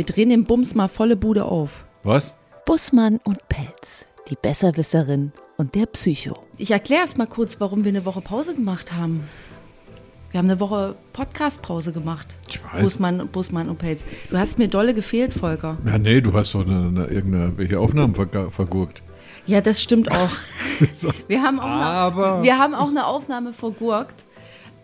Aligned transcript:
Wir 0.00 0.06
drehen 0.06 0.30
den 0.30 0.44
Bums 0.44 0.74
mal 0.74 0.88
volle 0.88 1.14
Bude 1.14 1.44
auf. 1.44 1.84
Was? 2.04 2.34
Bussmann 2.64 3.20
und 3.22 3.36
Pelz, 3.50 4.06
die 4.30 4.34
Besserwisserin 4.40 5.30
und 5.58 5.74
der 5.74 5.84
Psycho. 5.84 6.32
Ich 6.56 6.70
erkläre 6.70 7.02
erst 7.02 7.18
mal 7.18 7.26
kurz, 7.26 7.60
warum 7.60 7.84
wir 7.84 7.90
eine 7.90 8.06
Woche 8.06 8.22
Pause 8.22 8.54
gemacht 8.54 8.94
haben. 8.94 9.28
Wir 10.30 10.38
haben 10.38 10.48
eine 10.48 10.58
Woche 10.58 10.94
Podcast-Pause 11.12 11.92
gemacht. 11.92 12.28
Ich 12.48 12.64
weiß. 12.64 12.80
Bussmann, 12.80 13.28
Bussmann 13.28 13.68
und 13.68 13.76
Pelz. 13.76 14.06
Du 14.30 14.38
hast 14.38 14.56
mir 14.58 14.68
dolle 14.68 14.94
gefehlt, 14.94 15.34
Volker. 15.34 15.76
Ja, 15.84 15.98
nee, 15.98 16.22
du 16.22 16.32
hast 16.32 16.54
doch 16.54 16.64
eine, 16.64 16.86
eine, 16.88 17.04
irgendeine 17.08 17.58
welche 17.58 17.78
Aufnahmen 17.78 18.14
vergurkt. 18.14 19.02
Ja, 19.44 19.60
das 19.60 19.82
stimmt 19.82 20.10
auch. 20.10 20.30
Wir 21.28 21.42
haben 21.42 21.60
auch, 21.60 21.64
Aber- 21.66 22.34
eine, 22.36 22.42
wir 22.44 22.56
haben 22.58 22.74
auch 22.74 22.88
eine 22.88 23.04
Aufnahme 23.04 23.52
vergurkt. 23.52 24.24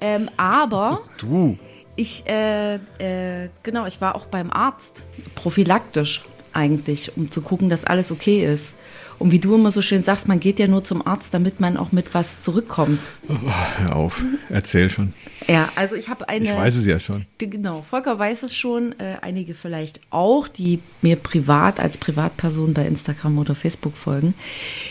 Ähm, 0.03 0.29
aber 0.37 1.01
Du. 1.17 1.57
Ich, 1.97 2.27
äh, 2.27 2.75
äh, 2.75 3.49
genau, 3.63 3.87
ich 3.87 4.01
war 4.01 4.15
auch 4.15 4.27
beim 4.27 4.51
Arzt. 4.51 5.05
Prophylaktisch 5.35 6.23
eigentlich, 6.53 7.17
um 7.17 7.31
zu 7.31 7.43
gucken, 7.43 7.69
dass 7.69 7.85
alles 7.85 8.13
okay 8.13 8.45
ist. 8.45 8.75
Und 9.19 9.31
wie 9.31 9.39
du 9.39 9.55
immer 9.55 9.71
so 9.71 9.81
schön 9.81 10.03
sagst, 10.03 10.29
man 10.29 10.41
geht 10.41 10.59
ja 10.59 10.67
nur 10.67 10.85
zum 10.85 11.07
Arzt, 11.07 11.33
damit 11.33 11.59
man 11.59 11.77
auch 11.77 11.93
mit 11.93 12.15
was 12.15 12.43
zurückkommt. 12.43 13.01
Oh, 13.29 13.35
hör 13.79 13.97
auf. 13.97 14.23
Erzähl 14.51 14.91
schon. 14.91 15.15
Ja, 15.49 15.71
also 15.75 15.97
ich 15.97 16.09
habe 16.09 16.29
eine. 16.29 16.45
Ich 16.45 16.55
weiß 16.57 16.77
es 16.77 16.87
ja 16.87 17.01
schon. 17.01 17.25
Genau, 17.39 17.83
Volker 17.83 18.19
weiß 18.19 18.43
es 18.43 18.55
schon, 18.55 18.93
äh, 18.99 19.17
einige 19.23 19.55
vielleicht 19.55 20.01
auch, 20.11 20.49
die 20.49 20.81
mir 21.03 21.17
privat 21.17 21.81
als 21.81 21.99
Privatperson 21.99 22.75
bei 22.75 22.87
Instagram 22.87 23.39
oder 23.39 23.55
Facebook 23.55 23.97
folgen. 23.97 24.35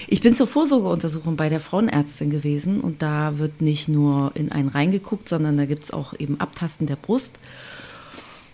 Ich 0.08 0.22
bin 0.22 0.36
zur 0.36 0.48
Vorsorgeuntersuchung 0.48 1.36
bei 1.36 1.50
der 1.50 1.60
Frauenärztin 1.60 2.30
gewesen 2.30 2.82
und 2.82 3.02
da 3.02 3.38
wird 3.38 3.62
nicht 3.62 3.88
nur 3.88 4.32
in 4.36 4.52
einen 4.52 4.70
reingeguckt, 4.70 5.30
sondern 5.30 5.58
da 5.58 5.66
gibt 5.66 5.84
es 5.84 5.92
auch 5.92 6.14
eben 6.18 6.40
Abtasten 6.40 6.88
der 6.88 6.96
Brust. 6.96 7.38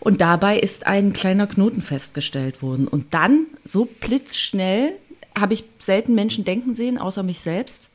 Und 0.01 0.19
dabei 0.19 0.57
ist 0.57 0.87
ein 0.87 1.13
kleiner 1.13 1.45
Knoten 1.45 1.83
festgestellt 1.83 2.63
worden. 2.63 2.87
Und 2.87 3.13
dann, 3.13 3.45
so 3.63 3.85
blitzschnell, 3.85 4.95
habe 5.37 5.53
ich 5.53 5.63
selten 5.79 6.15
Menschen 6.15 6.43
denken 6.43 6.73
sehen, 6.73 6.97
außer 6.97 7.23
mich 7.23 7.39
selbst 7.39 7.89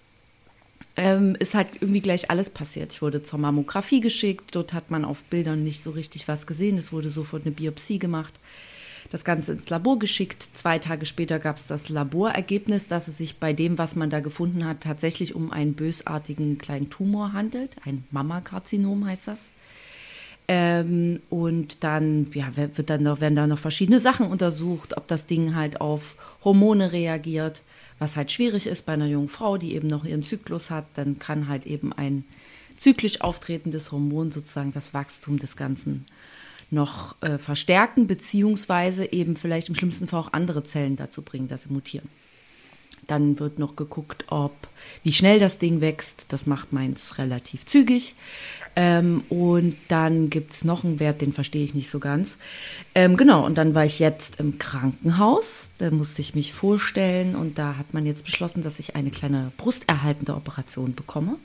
ähm, 0.96 1.36
ist 1.38 1.54
halt 1.54 1.68
irgendwie 1.80 2.00
gleich 2.00 2.30
alles 2.30 2.50
passiert. 2.50 2.92
Ich 2.92 3.02
wurde 3.02 3.22
zur 3.22 3.38
Mammographie 3.38 4.00
geschickt, 4.00 4.54
dort 4.54 4.72
hat 4.72 4.90
man 4.90 5.04
auf 5.04 5.22
Bildern 5.24 5.62
nicht 5.62 5.82
so 5.82 5.90
richtig 5.90 6.26
was 6.26 6.46
gesehen, 6.46 6.78
es 6.78 6.92
wurde 6.92 7.10
sofort 7.10 7.44
eine 7.44 7.54
Biopsie 7.54 7.98
gemacht. 7.98 8.34
Das 9.12 9.24
Ganze 9.24 9.52
ins 9.52 9.70
Labor 9.70 10.00
geschickt. 10.00 10.48
Zwei 10.54 10.80
Tage 10.80 11.06
später 11.06 11.38
gab 11.38 11.58
es 11.58 11.68
das 11.68 11.88
Laborergebnis, 11.88 12.88
dass 12.88 13.06
es 13.06 13.18
sich 13.18 13.36
bei 13.36 13.52
dem, 13.52 13.78
was 13.78 13.94
man 13.94 14.10
da 14.10 14.18
gefunden 14.18 14.64
hat, 14.64 14.80
tatsächlich 14.80 15.36
um 15.36 15.52
einen 15.52 15.74
bösartigen 15.74 16.58
kleinen 16.58 16.90
Tumor 16.90 17.32
handelt. 17.32 17.76
Ein 17.84 18.04
Mammakarzinom 18.10 19.06
heißt 19.06 19.28
das. 19.28 19.50
Ähm, 20.48 21.20
und 21.30 21.84
dann 21.84 22.26
ja, 22.34 22.56
wird 22.56 22.90
dann 22.90 23.04
noch, 23.04 23.20
werden 23.20 23.36
da 23.36 23.46
noch 23.46 23.60
verschiedene 23.60 24.00
Sachen 24.00 24.26
untersucht, 24.26 24.96
ob 24.96 25.06
das 25.06 25.26
Ding 25.26 25.54
halt 25.54 25.80
auf 25.80 26.16
Hormone 26.46 26.92
reagiert, 26.92 27.62
was 27.98 28.16
halt 28.16 28.30
schwierig 28.30 28.68
ist 28.68 28.86
bei 28.86 28.92
einer 28.92 29.06
jungen 29.06 29.28
Frau, 29.28 29.58
die 29.58 29.74
eben 29.74 29.88
noch 29.88 30.04
ihren 30.04 30.22
Zyklus 30.22 30.70
hat. 30.70 30.86
Dann 30.94 31.18
kann 31.18 31.48
halt 31.48 31.66
eben 31.66 31.92
ein 31.92 32.24
zyklisch 32.76 33.20
auftretendes 33.20 33.90
Hormon 33.90 34.30
sozusagen 34.30 34.70
das 34.70 34.94
Wachstum 34.94 35.38
des 35.40 35.56
Ganzen 35.56 36.06
noch 36.70 37.20
äh, 37.20 37.38
verstärken, 37.38 38.06
beziehungsweise 38.06 39.12
eben 39.12 39.36
vielleicht 39.36 39.68
im 39.68 39.74
schlimmsten 39.74 40.06
Fall 40.06 40.20
auch 40.20 40.32
andere 40.32 40.62
Zellen 40.62 40.94
dazu 40.94 41.22
bringen, 41.22 41.48
dass 41.48 41.64
sie 41.64 41.72
mutieren. 41.72 42.08
Dann 43.06 43.38
wird 43.38 43.58
noch 43.58 43.76
geguckt, 43.76 44.24
ob 44.28 44.52
wie 45.02 45.12
schnell 45.12 45.38
das 45.38 45.58
Ding 45.58 45.80
wächst. 45.80 46.26
Das 46.28 46.46
macht 46.46 46.72
meins 46.72 47.18
relativ 47.18 47.66
zügig. 47.66 48.14
Ähm, 48.78 49.24
und 49.30 49.76
dann 49.88 50.28
gibt 50.28 50.52
es 50.52 50.64
noch 50.64 50.84
einen 50.84 51.00
Wert, 51.00 51.22
den 51.22 51.32
verstehe 51.32 51.64
ich 51.64 51.74
nicht 51.74 51.90
so 51.90 51.98
ganz. 51.98 52.36
Ähm, 52.94 53.16
genau, 53.16 53.44
und 53.46 53.56
dann 53.56 53.74
war 53.74 53.86
ich 53.86 53.98
jetzt 53.98 54.38
im 54.38 54.58
Krankenhaus. 54.58 55.70
Da 55.78 55.90
musste 55.90 56.20
ich 56.20 56.34
mich 56.34 56.52
vorstellen 56.52 57.34
und 57.36 57.58
da 57.58 57.78
hat 57.78 57.94
man 57.94 58.04
jetzt 58.04 58.24
beschlossen, 58.24 58.62
dass 58.62 58.78
ich 58.78 58.94
eine 58.94 59.10
kleine 59.10 59.50
brusterhaltende 59.56 60.34
Operation 60.34 60.94
bekomme. 60.94 61.36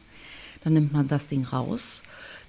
Dann 0.63 0.73
nimmt 0.73 0.91
man 0.91 1.07
das 1.07 1.29
Ding 1.29 1.45
raus. 1.45 2.01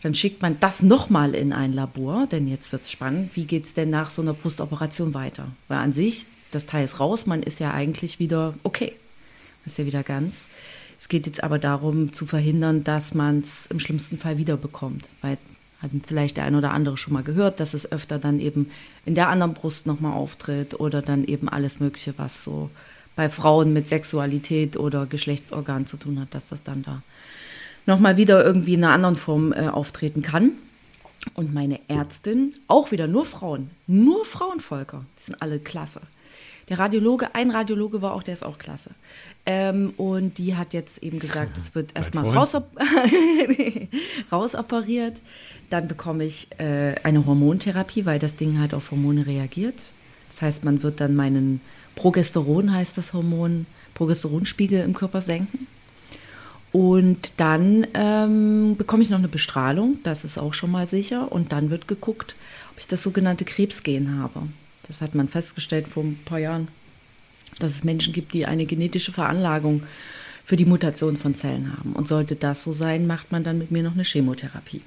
Dann 0.02 0.16
schickt 0.16 0.42
man 0.42 0.58
das 0.58 0.82
nochmal 0.82 1.34
in 1.36 1.52
ein 1.52 1.72
Labor, 1.72 2.26
denn 2.26 2.48
jetzt 2.48 2.72
wird 2.72 2.82
es 2.82 2.90
spannend. 2.90 3.36
Wie 3.36 3.44
geht 3.44 3.66
es 3.66 3.74
denn 3.74 3.88
nach 3.88 4.10
so 4.10 4.20
einer 4.20 4.34
Brustoperation 4.34 5.14
weiter? 5.14 5.46
Weil 5.68 5.78
an 5.78 5.92
sich, 5.92 6.26
das 6.50 6.66
Teil 6.66 6.84
ist 6.84 6.98
raus, 6.98 7.24
man 7.24 7.42
ist 7.42 7.60
ja 7.60 7.72
eigentlich 7.72 8.18
wieder 8.18 8.54
okay. 8.64 8.94
Ist 9.66 9.78
ja 9.78 9.86
wieder 9.86 10.02
ganz. 10.02 10.48
Es 11.00 11.08
geht 11.08 11.26
jetzt 11.26 11.42
aber 11.42 11.58
darum, 11.58 12.12
zu 12.12 12.26
verhindern, 12.26 12.84
dass 12.84 13.14
man 13.14 13.40
es 13.40 13.66
im 13.66 13.80
schlimmsten 13.80 14.18
Fall 14.18 14.38
wiederbekommt. 14.38 15.08
Weil 15.20 15.38
hat 15.82 15.90
vielleicht 16.06 16.36
der 16.36 16.44
ein 16.44 16.54
oder 16.54 16.70
andere 16.70 16.96
schon 16.96 17.12
mal 17.12 17.24
gehört, 17.24 17.58
dass 17.58 17.74
es 17.74 17.90
öfter 17.90 18.20
dann 18.20 18.38
eben 18.38 18.70
in 19.04 19.16
der 19.16 19.28
anderen 19.28 19.52
Brust 19.52 19.86
nochmal 19.86 20.12
auftritt 20.12 20.78
oder 20.78 21.02
dann 21.02 21.24
eben 21.24 21.48
alles 21.48 21.80
Mögliche, 21.80 22.14
was 22.18 22.44
so 22.44 22.70
bei 23.16 23.28
Frauen 23.28 23.72
mit 23.72 23.88
Sexualität 23.88 24.76
oder 24.76 25.06
Geschlechtsorgan 25.06 25.86
zu 25.86 25.96
tun 25.96 26.20
hat, 26.20 26.34
dass 26.34 26.50
das 26.50 26.62
dann 26.62 26.82
da 26.82 27.02
nochmal 27.84 28.16
wieder 28.16 28.44
irgendwie 28.44 28.74
in 28.74 28.84
einer 28.84 28.94
anderen 28.94 29.16
Form 29.16 29.52
äh, 29.52 29.68
auftreten 29.68 30.22
kann. 30.22 30.52
Und 31.34 31.52
meine 31.52 31.80
Ärztin, 31.88 32.54
auch 32.68 32.90
wieder 32.90 33.06
nur 33.06 33.24
Frauen, 33.24 33.70
nur 33.86 34.24
Frauenvolker, 34.24 35.04
die 35.18 35.22
sind 35.24 35.42
alle 35.42 35.58
klasse. 35.58 36.00
Der 36.68 36.78
Radiologe, 36.78 37.34
ein 37.34 37.50
Radiologe 37.50 38.02
war 38.02 38.14
auch, 38.14 38.22
der 38.22 38.34
ist 38.34 38.44
auch 38.44 38.58
klasse. 38.58 38.90
Ähm, 39.44 39.94
und 39.96 40.38
die 40.38 40.56
hat 40.56 40.72
jetzt 40.72 41.02
eben 41.02 41.18
gesagt, 41.18 41.56
es 41.56 41.74
wird 41.74 41.96
erstmal 41.96 42.28
rausop 42.28 42.70
rausoperiert. 44.32 45.16
Dann 45.70 45.88
bekomme 45.88 46.24
ich 46.24 46.48
äh, 46.58 46.94
eine 47.02 47.26
Hormontherapie, 47.26 48.06
weil 48.06 48.18
das 48.18 48.36
Ding 48.36 48.60
halt 48.60 48.74
auf 48.74 48.90
Hormone 48.90 49.26
reagiert. 49.26 49.90
Das 50.30 50.42
heißt, 50.42 50.64
man 50.64 50.82
wird 50.82 51.00
dann 51.00 51.16
meinen 51.16 51.60
Progesteron, 51.96 52.72
heißt 52.72 52.96
das 52.96 53.12
Hormon, 53.12 53.66
Progesteronspiegel 53.94 54.80
im 54.82 54.94
Körper 54.94 55.20
senken. 55.20 55.66
Und 56.72 57.34
dann 57.36 57.86
ähm, 57.92 58.76
bekomme 58.76 59.02
ich 59.02 59.10
noch 59.10 59.18
eine 59.18 59.28
Bestrahlung, 59.28 59.98
das 60.04 60.24
ist 60.24 60.38
auch 60.38 60.54
schon 60.54 60.70
mal 60.70 60.86
sicher. 60.86 61.30
Und 61.30 61.52
dann 61.52 61.68
wird 61.68 61.86
geguckt, 61.86 62.34
ob 62.72 62.78
ich 62.78 62.88
das 62.88 63.02
sogenannte 63.02 63.44
Krebsgen 63.44 64.18
habe. 64.18 64.48
Das 64.88 65.00
hat 65.00 65.14
man 65.14 65.28
festgestellt 65.28 65.88
vor 65.88 66.02
ein 66.02 66.18
paar 66.24 66.38
Jahren, 66.38 66.68
dass 67.58 67.72
es 67.72 67.84
Menschen 67.84 68.12
gibt, 68.12 68.34
die 68.34 68.46
eine 68.46 68.66
genetische 68.66 69.12
Veranlagung 69.12 69.82
für 70.44 70.56
die 70.56 70.64
Mutation 70.64 71.16
von 71.16 71.34
Zellen 71.34 71.76
haben. 71.76 71.92
Und 71.92 72.08
sollte 72.08 72.36
das 72.36 72.62
so 72.62 72.72
sein, 72.72 73.06
macht 73.06 73.32
man 73.32 73.44
dann 73.44 73.58
mit 73.58 73.70
mir 73.70 73.82
noch 73.82 73.94
eine 73.94 74.04
Chemotherapie. 74.04 74.82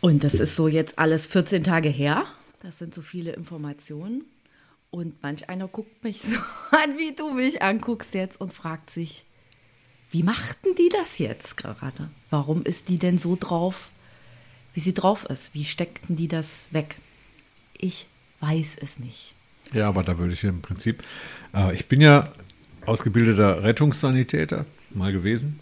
Und 0.00 0.24
das 0.24 0.34
ist 0.34 0.56
so 0.56 0.66
jetzt 0.66 0.98
alles 0.98 1.26
14 1.26 1.62
Tage 1.62 1.88
her. 1.88 2.26
Das 2.60 2.78
sind 2.78 2.92
so 2.92 3.02
viele 3.02 3.32
Informationen. 3.32 4.24
Und 4.90 5.22
manch 5.22 5.48
einer 5.48 5.68
guckt 5.68 6.02
mich 6.04 6.20
so 6.20 6.36
an, 6.70 6.98
wie 6.98 7.14
du 7.14 7.32
mich 7.32 7.62
anguckst 7.62 8.14
jetzt 8.14 8.40
und 8.40 8.52
fragt 8.52 8.90
sich, 8.90 9.24
wie 10.10 10.22
machten 10.22 10.74
die 10.76 10.90
das 10.90 11.18
jetzt 11.18 11.56
gerade? 11.56 12.10
Warum 12.28 12.64
ist 12.64 12.88
die 12.88 12.98
denn 12.98 13.16
so 13.16 13.36
drauf, 13.38 13.90
wie 14.74 14.80
sie 14.80 14.92
drauf 14.92 15.24
ist? 15.24 15.54
Wie 15.54 15.64
steckten 15.64 16.16
die 16.16 16.28
das 16.28 16.68
weg? 16.72 16.96
Ich 17.82 18.06
weiß 18.40 18.78
es 18.80 18.98
nicht. 18.98 19.34
Ja, 19.74 19.88
aber 19.88 20.02
da 20.04 20.16
würde 20.18 20.32
ich 20.32 20.44
im 20.44 20.62
Prinzip. 20.62 21.02
Äh, 21.54 21.74
ich 21.74 21.86
bin 21.86 22.00
ja 22.00 22.22
ausgebildeter 22.86 23.62
Rettungssanitäter 23.64 24.64
mal 24.90 25.12
gewesen. 25.12 25.58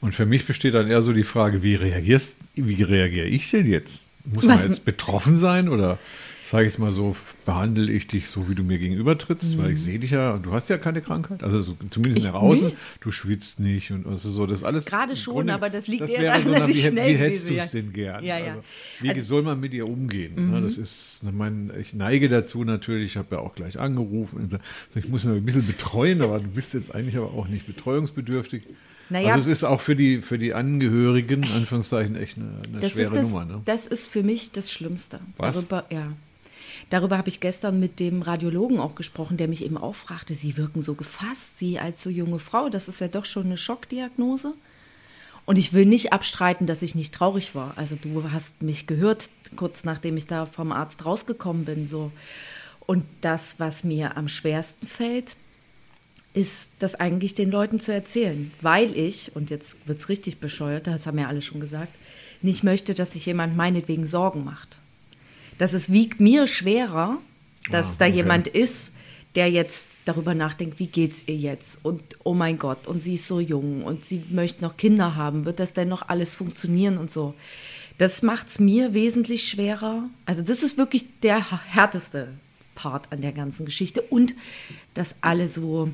Und 0.00 0.14
für 0.14 0.26
mich 0.26 0.46
besteht 0.46 0.74
dann 0.74 0.88
eher 0.88 1.02
so 1.02 1.12
die 1.12 1.22
Frage, 1.24 1.62
wie 1.62 1.74
reagierst, 1.76 2.34
wie 2.54 2.82
reagiere 2.82 3.26
ich 3.26 3.50
denn 3.50 3.66
jetzt? 3.70 4.02
Muss 4.24 4.44
man 4.44 4.58
Was- 4.58 4.64
jetzt 4.64 4.84
betroffen 4.84 5.38
sein 5.38 5.68
oder 5.68 5.98
sage 6.44 6.66
ich 6.66 6.74
es 6.74 6.78
mal 6.78 6.92
so, 6.92 7.16
behandle 7.46 7.90
ich 7.90 8.06
dich 8.06 8.28
so, 8.28 8.48
wie 8.50 8.54
du 8.54 8.62
mir 8.62 8.78
gegenüber 8.78 9.16
trittst, 9.16 9.56
weil 9.58 9.72
ich 9.72 9.80
sehe 9.80 9.98
dich 9.98 10.10
ja, 10.10 10.36
du 10.38 10.52
hast 10.52 10.68
ja 10.68 10.76
keine 10.78 11.00
Krankheit, 11.00 11.42
also 11.42 11.60
so, 11.60 11.76
zumindest 11.90 12.18
Ich- 12.26 12.32
nach 12.32 12.34
außen, 12.40 12.68
nee. 12.68 12.74
du 13.00 13.10
schwitzt 13.10 13.60
nicht 13.60 13.90
und 13.92 14.06
also 14.06 14.30
so, 14.30 14.46
das 14.46 14.62
alles. 14.62 14.84
Gerade 14.84 15.16
schon, 15.16 15.48
aber 15.50 15.70
das 15.70 15.86
liegt 15.88 16.02
eher 16.02 16.20
wäre 16.20 16.24
daran, 16.24 16.44
so, 16.46 16.52
dass 16.52 16.68
ich 16.68 16.76
wie, 16.76 16.80
hätt- 16.82 16.92
schnell 16.92 17.08
Wie 17.14 17.18
hättest 17.18 17.44
gewesen 17.46 17.56
du 17.56 17.62
es 17.64 17.70
denn 17.70 17.92
gern? 17.92 18.24
Ja, 18.24 18.38
ja. 18.38 18.44
Also, 18.52 18.62
wie 19.00 19.08
Also- 19.10 19.22
soll 19.22 19.42
man 19.42 19.58
mit 19.60 19.72
dir 19.72 19.88
umgehen? 19.88 20.50
ne? 20.50 20.60
Das 20.62 20.76
ist, 20.76 21.20
ich 21.26 21.32
meine, 21.32 21.76
ich 21.78 21.94
neige 21.94 22.28
dazu 22.28 22.62
natürlich, 22.64 23.12
ich 23.12 23.16
habe 23.16 23.36
ja 23.36 23.40
auch 23.40 23.54
gleich 23.54 23.78
angerufen, 23.80 24.48
ich 24.94 25.08
muss 25.08 25.24
mir 25.24 25.32
ein 25.32 25.44
bisschen 25.44 25.66
betreuen, 25.66 26.20
aber 26.22 26.38
du 26.40 26.48
bist 26.48 26.74
jetzt 26.74 26.94
eigentlich 26.94 27.16
aber 27.16 27.32
auch 27.32 27.48
nicht 27.48 27.66
betreuungsbedürftig. 27.66 28.62
Naja. 29.10 29.34
also 29.34 29.50
es 29.50 29.58
ist 29.58 29.64
auch 29.64 29.82
für 29.82 29.96
die, 29.96 30.22
für 30.22 30.38
die 30.38 30.54
Angehörigen, 30.54 31.44
Anführungszeichen, 31.54 32.16
echt 32.16 32.38
eine, 32.38 32.46
eine 32.68 32.80
Das 32.80 32.92
schwere 32.92 33.02
ist 33.08 33.16
das, 33.16 33.22
Nummer. 33.26 33.44
Ne? 33.44 33.60
das 33.66 33.86
ist 33.86 34.06
für 34.08 34.22
mich 34.22 34.52
das 34.52 34.72
Schlimmste. 34.72 35.20
Was? 35.36 35.56
Darüber, 35.56 35.84
ja. 35.90 36.12
Darüber 36.94 37.18
habe 37.18 37.28
ich 37.28 37.40
gestern 37.40 37.80
mit 37.80 37.98
dem 37.98 38.22
Radiologen 38.22 38.78
auch 38.78 38.94
gesprochen, 38.94 39.36
der 39.36 39.48
mich 39.48 39.64
eben 39.64 39.76
auch 39.76 39.96
fragte, 39.96 40.36
Sie 40.36 40.56
wirken 40.56 40.80
so 40.80 40.94
gefasst, 40.94 41.58
Sie 41.58 41.80
als 41.80 42.00
so 42.00 42.08
junge 42.08 42.38
Frau, 42.38 42.68
das 42.68 42.86
ist 42.86 43.00
ja 43.00 43.08
doch 43.08 43.24
schon 43.24 43.46
eine 43.46 43.56
Schockdiagnose. 43.56 44.54
Und 45.44 45.58
ich 45.58 45.72
will 45.72 45.86
nicht 45.86 46.12
abstreiten, 46.12 46.68
dass 46.68 46.82
ich 46.82 46.94
nicht 46.94 47.12
traurig 47.12 47.56
war. 47.56 47.76
Also 47.76 47.96
du 48.00 48.30
hast 48.30 48.62
mich 48.62 48.86
gehört, 48.86 49.28
kurz 49.56 49.82
nachdem 49.82 50.16
ich 50.16 50.28
da 50.28 50.46
vom 50.46 50.70
Arzt 50.70 51.04
rausgekommen 51.04 51.64
bin. 51.64 51.88
So. 51.88 52.12
Und 52.86 53.04
das, 53.22 53.56
was 53.58 53.82
mir 53.82 54.16
am 54.16 54.28
schwersten 54.28 54.86
fällt, 54.86 55.34
ist 56.32 56.70
das 56.78 56.94
eigentlich 56.94 57.34
den 57.34 57.50
Leuten 57.50 57.80
zu 57.80 57.92
erzählen, 57.92 58.52
weil 58.60 58.96
ich, 58.96 59.34
und 59.34 59.50
jetzt 59.50 59.78
wird 59.88 59.98
es 59.98 60.08
richtig 60.08 60.38
bescheuert, 60.38 60.86
das 60.86 61.08
haben 61.08 61.18
ja 61.18 61.26
alle 61.26 61.42
schon 61.42 61.60
gesagt, 61.60 61.92
nicht 62.40 62.62
möchte, 62.62 62.94
dass 62.94 63.14
sich 63.14 63.26
jemand 63.26 63.56
meinetwegen 63.56 64.06
Sorgen 64.06 64.44
macht. 64.44 64.78
Dass 65.58 65.72
es 65.72 65.92
wiegt 65.92 66.20
mir 66.20 66.46
schwerer, 66.46 67.18
dass 67.70 67.92
Ah, 67.92 67.94
da 68.00 68.04
okay. 68.06 68.16
jemand 68.16 68.48
ist, 68.48 68.90
der 69.34 69.50
jetzt 69.50 69.88
darüber 70.04 70.34
nachdenkt, 70.34 70.78
wie 70.78 70.86
geht's 70.86 71.24
ihr 71.26 71.36
jetzt? 71.36 71.78
Und 71.82 72.02
oh 72.24 72.34
mein 72.34 72.58
Gott, 72.58 72.86
und 72.86 73.02
sie 73.02 73.14
ist 73.14 73.26
so 73.26 73.40
jung 73.40 73.82
und 73.82 74.04
sie 74.04 74.22
möchte 74.30 74.62
noch 74.62 74.76
Kinder 74.76 75.16
haben. 75.16 75.44
Wird 75.44 75.58
das 75.60 75.72
denn 75.72 75.88
noch 75.88 76.08
alles 76.08 76.34
funktionieren 76.34 76.98
und 76.98 77.10
so? 77.10 77.34
Das 77.98 78.22
macht 78.22 78.48
es 78.48 78.58
mir 78.58 78.92
wesentlich 78.94 79.48
schwerer. 79.48 80.08
Also 80.26 80.42
das 80.42 80.62
ist 80.62 80.78
wirklich 80.78 81.06
der 81.22 81.50
härteste 81.72 82.28
Part 82.74 83.12
an 83.12 83.22
der 83.22 83.32
ganzen 83.32 83.64
Geschichte. 83.64 84.02
Und 84.02 84.34
dass 84.94 85.14
alle 85.20 85.48
so, 85.48 85.88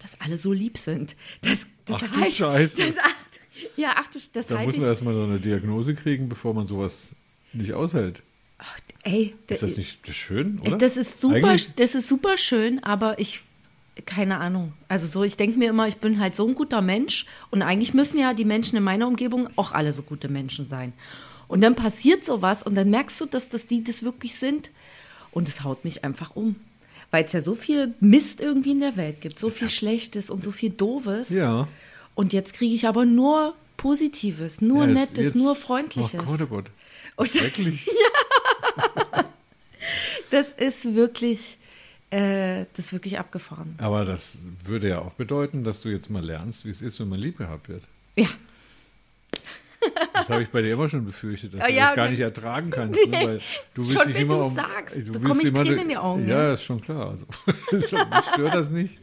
dass 0.00 0.20
alle 0.20 0.38
so 0.38 0.52
lieb 0.52 0.78
sind. 0.78 1.16
Das, 1.42 1.66
das 1.84 2.02
Ach 2.02 2.24
du 2.24 2.30
Scheiße. 2.30 2.76
Das, 2.76 2.94
ja, 3.76 3.94
ach 3.96 4.06
du, 4.08 4.18
das 4.32 4.46
Da 4.46 4.56
halte 4.58 4.70
muss 4.72 4.78
man 4.78 4.86
erstmal 4.88 5.14
so 5.14 5.24
eine 5.24 5.38
Diagnose 5.38 5.94
kriegen, 5.94 6.28
bevor 6.28 6.54
man 6.54 6.66
sowas 6.66 7.08
nicht 7.52 7.72
aushält. 7.74 8.22
ach, 8.58 8.78
ey, 9.02 9.34
Ist 9.48 9.62
das 9.62 9.76
nicht 9.76 10.06
schön, 10.14 10.60
oder? 10.60 10.78
Das 10.78 10.96
ist 10.96 11.20
super, 11.20 11.34
Eigentlich- 11.50 11.70
das 11.76 11.94
ist 11.94 12.08
super 12.08 12.36
schön, 12.38 12.82
aber 12.84 13.18
ich, 13.18 13.42
keine 14.06 14.38
Ahnung. 14.38 14.72
Also 14.88 15.06
so, 15.06 15.24
ich 15.24 15.36
denke 15.36 15.58
mir 15.58 15.68
immer, 15.70 15.88
ich 15.88 15.96
bin 15.96 16.20
halt 16.20 16.34
so 16.36 16.46
ein 16.46 16.54
guter 16.54 16.80
Mensch 16.80 17.26
und 17.50 17.62
eigentlich 17.62 17.92
müssen 17.94 18.18
ja 18.18 18.34
die 18.34 18.44
Menschen 18.44 18.76
in 18.76 18.84
meiner 18.84 19.06
Umgebung 19.08 19.48
auch 19.56 19.72
alle 19.72 19.92
so 19.92 20.02
gute 20.02 20.28
Menschen 20.28 20.68
sein. 20.68 20.92
Und 21.48 21.60
dann 21.60 21.74
passiert 21.74 22.24
sowas 22.24 22.62
und 22.62 22.74
dann 22.76 22.88
merkst 22.90 23.20
du, 23.20 23.26
dass 23.26 23.48
das 23.48 23.66
die 23.66 23.82
das 23.84 24.02
wirklich 24.02 24.36
sind 24.36 24.70
und 25.32 25.48
es 25.48 25.64
haut 25.64 25.84
mich 25.84 26.04
einfach 26.04 26.34
um. 26.36 26.56
Weil 27.10 27.24
es 27.24 27.32
ja 27.32 27.42
so 27.42 27.54
viel 27.54 27.92
Mist 28.00 28.40
irgendwie 28.40 28.70
in 28.70 28.80
der 28.80 28.96
Welt 28.96 29.20
gibt, 29.20 29.38
so 29.38 29.50
viel 29.50 29.68
Schlechtes 29.68 30.30
und 30.30 30.42
so 30.42 30.50
viel 30.50 30.70
Doofes. 30.70 31.28
Ja. 31.28 31.68
Und 32.14 32.32
jetzt 32.32 32.54
kriege 32.54 32.74
ich 32.74 32.86
aber 32.86 33.04
nur 33.04 33.54
Positives, 33.76 34.60
nur 34.62 34.84
Ja, 34.84 34.90
jetzt- 34.92 34.94
Nettes, 35.10 35.24
jetzt- 35.26 35.36
nur 35.36 35.54
Freundliches. 35.54 36.20
Oh 36.22 36.24
Gott, 36.24 36.40
oh 36.42 36.46
Gott. 36.46 36.64
Und- 37.16 37.28
Schrecklich. 37.30 37.88
Das 40.30 40.50
ist 40.52 40.94
wirklich, 40.94 41.58
äh, 42.10 42.64
das 42.74 42.86
ist 42.86 42.92
wirklich 42.94 43.18
abgefahren. 43.18 43.74
Aber 43.78 44.04
das 44.06 44.38
würde 44.64 44.88
ja 44.88 45.00
auch 45.00 45.12
bedeuten, 45.12 45.62
dass 45.64 45.82
du 45.82 45.90
jetzt 45.90 46.08
mal 46.08 46.24
lernst, 46.24 46.64
wie 46.64 46.70
es 46.70 46.80
ist, 46.80 46.98
wenn 47.00 47.08
man 47.08 47.18
lieb 47.18 47.36
gehabt 47.36 47.68
wird. 47.68 47.82
Ja, 48.16 48.28
Das 50.14 50.30
habe 50.30 50.42
ich 50.42 50.48
bei 50.48 50.62
dir 50.62 50.72
immer 50.74 50.88
schon 50.88 51.04
befürchtet, 51.04 51.54
dass 51.54 51.60
Ah, 51.60 51.66
du 51.66 51.72
ja, 51.72 51.86
das 51.88 51.96
gar 51.96 52.04
ne- 52.04 52.10
nicht 52.12 52.20
ertragen 52.20 52.70
kannst. 52.70 52.98
Ne? 53.06 53.12
Weil 53.12 53.40
du 53.74 53.82
willst 53.86 53.92
Schon 53.92 54.06
dich 54.06 54.14
wenn 54.16 54.22
immer 54.22 54.38
du 54.38 54.44
um, 54.44 54.54
sagst, 54.54 54.96
du 54.96 55.12
bekomme 55.12 55.42
ich 55.42 55.48
immer- 55.48 55.62
Tränen 55.62 55.78
in 55.80 55.88
die 55.90 55.96
Augen, 55.96 56.28
Ja, 56.28 56.44
ne? 56.44 56.52
ist 56.54 56.62
schon 56.62 56.80
klar. 56.80 57.10
Also, 57.10 57.26
so, 57.70 57.96
mich 57.98 58.24
stört 58.32 58.54
das 58.54 58.70
nicht. 58.70 58.98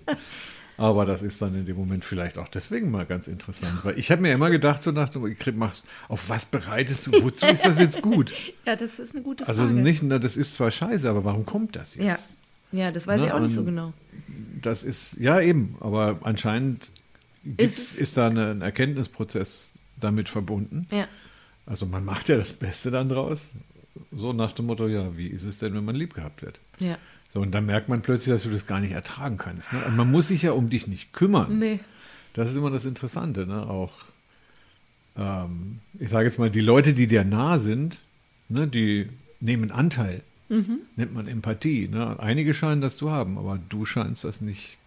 Aber 0.79 1.05
das 1.05 1.21
ist 1.21 1.41
dann 1.41 1.53
in 1.55 1.65
dem 1.65 1.75
Moment 1.75 2.05
vielleicht 2.05 2.37
auch 2.37 2.47
deswegen 2.47 2.89
mal 2.89 3.05
ganz 3.05 3.27
interessant. 3.27 3.83
Weil 3.83 3.99
ich 3.99 4.11
habe 4.11 4.21
mir 4.21 4.31
immer 4.33 4.49
gedacht, 4.49 4.81
so 4.81 4.91
nach 4.91 5.09
dem, 5.09 5.35
machst, 5.55 5.85
auf 6.07 6.29
was 6.29 6.45
bereitest 6.45 7.07
du, 7.07 7.11
wozu 7.23 7.45
ist 7.47 7.65
das 7.65 7.79
jetzt 7.79 8.01
gut? 8.01 8.31
ja, 8.65 8.75
das 8.75 8.97
ist 8.99 9.13
eine 9.13 9.23
gute 9.23 9.45
Frage. 9.45 9.59
Also 9.59 9.71
nicht, 9.73 10.03
na, 10.03 10.19
das 10.19 10.37
ist 10.37 10.55
zwar 10.55 10.71
scheiße, 10.71 11.09
aber 11.09 11.23
warum 11.25 11.45
kommt 11.45 11.75
das 11.75 11.95
jetzt? 11.95 12.05
ja. 12.71 12.79
ja, 12.85 12.91
das 12.91 13.07
weiß 13.07 13.19
Ne, 13.21 13.27
ich 13.27 13.33
auch 13.33 13.39
nicht 13.39 13.55
so 13.55 13.63
genau. 13.63 13.93
Das 14.61 14.83
ist, 14.83 15.17
ja 15.19 15.39
eben, 15.41 15.75
aber 15.81 16.19
anscheinend 16.23 16.89
es- 17.57 17.95
ist 17.95 18.17
da 18.17 18.27
eine, 18.27 18.51
ein 18.51 18.61
Erkenntnisprozess 18.61 19.71
damit 19.99 20.29
verbunden. 20.29 20.87
Ja. 20.91 21.07
Also 21.65 21.85
man 21.85 22.03
macht 22.05 22.29
ja 22.29 22.37
das 22.37 22.53
Beste 22.53 22.89
dann 22.91 23.09
draus. 23.09 23.47
So 24.11 24.33
nach 24.33 24.51
dem 24.53 24.65
Motto, 24.65 24.87
ja, 24.87 25.17
wie 25.17 25.27
ist 25.27 25.43
es 25.43 25.57
denn, 25.57 25.73
wenn 25.73 25.85
man 25.85 25.95
lieb 25.95 26.13
gehabt 26.13 26.41
wird? 26.41 26.59
Ja. 26.79 26.97
So, 27.29 27.41
und 27.41 27.51
dann 27.51 27.65
merkt 27.65 27.89
man 27.89 28.01
plötzlich, 28.01 28.33
dass 28.33 28.43
du 28.43 28.49
das 28.49 28.65
gar 28.65 28.79
nicht 28.79 28.91
ertragen 28.91 29.37
kannst. 29.37 29.71
Ne? 29.71 29.83
Und 29.85 29.95
man 29.95 30.09
muss 30.09 30.29
sich 30.29 30.41
ja 30.41 30.51
um 30.51 30.69
dich 30.69 30.87
nicht 30.87 31.13
kümmern. 31.13 31.59
Nee. 31.59 31.79
Das 32.33 32.49
ist 32.49 32.57
immer 32.57 32.71
das 32.71 32.85
Interessante, 32.85 33.45
ne? 33.45 33.67
Auch, 33.67 33.93
ähm, 35.15 35.79
ich 35.99 36.09
sage 36.09 36.27
jetzt 36.27 36.39
mal, 36.39 36.49
die 36.49 36.61
Leute, 36.61 36.93
die 36.93 37.07
dir 37.07 37.23
nah 37.23 37.59
sind, 37.59 37.99
ne, 38.49 38.67
die 38.67 39.09
nehmen 39.39 39.71
Anteil. 39.71 40.21
Mhm. 40.49 40.79
Nennt 40.95 41.13
man 41.13 41.27
Empathie. 41.27 41.87
Ne? 41.87 42.19
Einige 42.19 42.55
scheinen 42.55 42.81
das 42.81 42.97
zu 42.97 43.11
haben, 43.11 43.37
aber 43.37 43.59
du 43.69 43.85
scheinst 43.85 44.23
das 44.23 44.41
nicht 44.41 44.78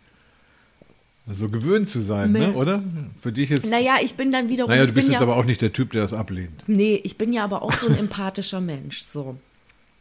so 1.31 1.49
gewöhnt 1.49 1.89
zu 1.89 2.01
sein, 2.01 2.33
ne? 2.33 2.53
oder? 2.55 2.83
Für 3.21 3.33
dich 3.33 3.51
jetzt. 3.51 3.67
Naja, 3.71 3.97
ich 4.03 4.15
bin 4.15 4.33
dann 4.33 4.49
wiederum. 4.49 4.69
naja, 4.71 4.83
ich 4.83 4.91
du 4.91 4.95
bist 4.95 5.07
bin 5.07 5.13
jetzt 5.13 5.21
ja, 5.21 5.27
aber 5.27 5.37
auch 5.37 5.45
nicht 5.45 5.63
der 5.63 5.73
Typ, 5.73 5.93
der 5.93 6.03
das 6.03 6.13
ablehnt. 6.13 6.65
Nee, 6.67 7.01
ich 7.05 7.17
bin 7.17 7.33
ja 7.33 7.45
aber 7.45 7.63
auch 7.63 7.73
so 7.75 7.87
ein 7.87 7.97
empathischer 7.97 8.61
Mensch. 8.61 9.03
So. 9.03 9.37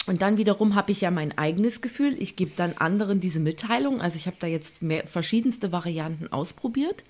Und 0.07 0.23
dann 0.23 0.37
wiederum 0.37 0.73
habe 0.73 0.91
ich 0.91 1.01
ja 1.01 1.11
mein 1.11 1.37
eigenes 1.37 1.81
Gefühl. 1.81 2.15
Ich 2.19 2.35
gebe 2.35 2.51
dann 2.55 2.73
anderen 2.77 3.19
diese 3.19 3.39
Mitteilung. 3.39 4.01
Also 4.01 4.17
ich 4.17 4.25
habe 4.25 4.37
da 4.39 4.47
jetzt 4.47 4.81
mehr, 4.81 5.05
verschiedenste 5.05 5.71
Varianten 5.71 6.27
ausprobiert. 6.31 7.03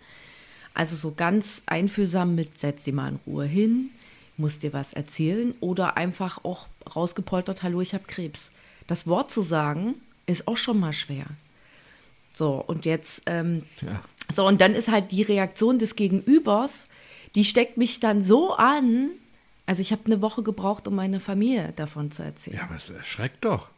Also 0.74 0.96
so 0.98 1.14
ganz 1.16 1.64
einfühlsam 1.68 2.36
mit, 2.36 2.58
setz 2.58 2.84
sie 2.84 2.92
mal 2.92 3.10
in 3.10 3.20
Ruhe 3.26 3.46
hin, 3.46 3.90
muss 4.38 4.60
dir 4.60 4.74
was 4.74 4.92
erzählen. 4.92 5.54
Oder 5.62 5.96
einfach 5.96 6.44
auch 6.44 6.68
rausgepoltert, 6.96 7.64
hallo, 7.64 7.80
ich 7.80 7.94
habe 7.94 8.04
Krebs. 8.08 8.52
Das 8.88 9.08
Wort 9.08 9.32
zu 9.32 9.42
sagen, 9.42 9.96
ist 10.26 10.48
auch 10.48 10.58
schon 10.58 10.80
mal 10.80 10.94
schwer. 10.94 11.26
So, 12.34 12.64
und 12.66 12.86
jetzt, 12.86 13.24
ähm, 13.26 13.64
Ja. 13.82 14.02
so, 14.36 14.46
und 14.48 14.62
dann 14.62 14.74
ist 14.74 14.90
halt 14.90 15.12
die 15.12 15.22
Reaktion 15.24 15.80
des 15.80 15.96
Gegenübers, 15.96 16.88
die 17.36 17.44
steckt 17.46 17.78
mich 17.78 18.00
dann 18.00 18.24
so 18.24 18.54
an. 18.54 19.10
Also 19.66 19.82
ich 19.82 19.92
habe 19.92 20.02
eine 20.06 20.22
Woche 20.22 20.44
gebraucht, 20.44 20.88
um 20.88 20.96
meine 20.96 21.20
Familie 21.20 21.74
davon 21.76 22.12
zu 22.12 22.24
erzählen. 22.24 22.58
Ja, 22.58 22.64
aber 22.64 22.76
es 22.76 22.90
erschreckt 22.90 23.46
doch. 23.46 23.70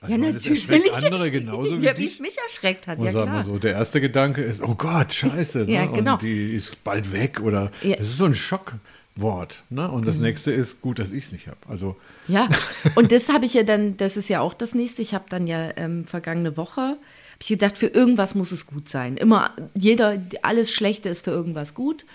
Also 0.00 0.12
Ja, 0.12 0.18
meine, 0.18 0.34
das 0.34 0.44
natürlich. 0.44 0.68
erschreckt 0.68 1.04
andere 1.04 1.30
genauso 1.40 1.80
wie 1.80 1.84
ja, 1.84 1.96
wie 1.98 2.06
es 2.06 2.18
mich 2.20 2.36
erschreckt 2.38 2.86
hat, 2.86 2.98
Und 2.98 3.06
ja 3.06 3.12
sag 3.12 3.22
klar. 3.24 3.42
so, 3.42 3.58
der 3.58 3.72
erste 3.72 4.00
Gedanke 4.00 4.42
ist, 4.42 4.60
oh 4.62 4.74
Gott, 4.74 5.12
scheiße. 5.12 5.64
Ja, 5.68 5.86
ne? 5.86 5.92
genau. 5.92 6.12
Und 6.14 6.22
die 6.22 6.52
ist 6.54 6.82
bald 6.84 7.12
weg 7.12 7.40
oder 7.40 7.70
Ja. 7.82 7.96
das 7.96 8.08
ist 8.08 8.18
so 8.18 8.24
ein 8.24 8.34
Schockwort. 8.34 9.62
Ne? 9.70 9.90
Und 9.90 10.06
das 10.06 10.18
nächste 10.18 10.52
ist, 10.52 10.80
gut, 10.82 10.98
dass 10.98 11.12
ich 11.12 11.24
es 11.24 11.32
nicht 11.32 11.46
habe. 11.46 11.58
Also 11.68 11.96
Ja, 12.28 12.48
und 12.94 13.12
das 13.12 13.28
habe 13.32 13.46
ich 13.46 13.54
ja 13.54 13.62
dann, 13.62 13.96
das 13.96 14.16
ist 14.16 14.28
ja 14.28 14.40
auch 14.40 14.54
das 14.54 14.74
nächste. 14.74 15.02
Ich 15.02 15.14
habe 15.14 15.24
dann 15.28 15.46
ja 15.46 15.70
ähm, 15.76 16.04
vergangene 16.06 16.56
Woche, 16.56 16.96
habe 17.36 17.42
ich 17.42 17.48
gedacht, 17.48 17.76
für 17.76 17.88
irgendwas 17.88 18.34
muss 18.34 18.50
es 18.50 18.66
gut 18.66 18.88
sein. 18.88 19.18
Immer, 19.18 19.50
jeder, 19.74 20.22
alles 20.42 20.72
Schlechte 20.72 21.10
ist 21.10 21.22
für 21.22 21.32
irgendwas 21.32 21.74
gut. 21.74 22.06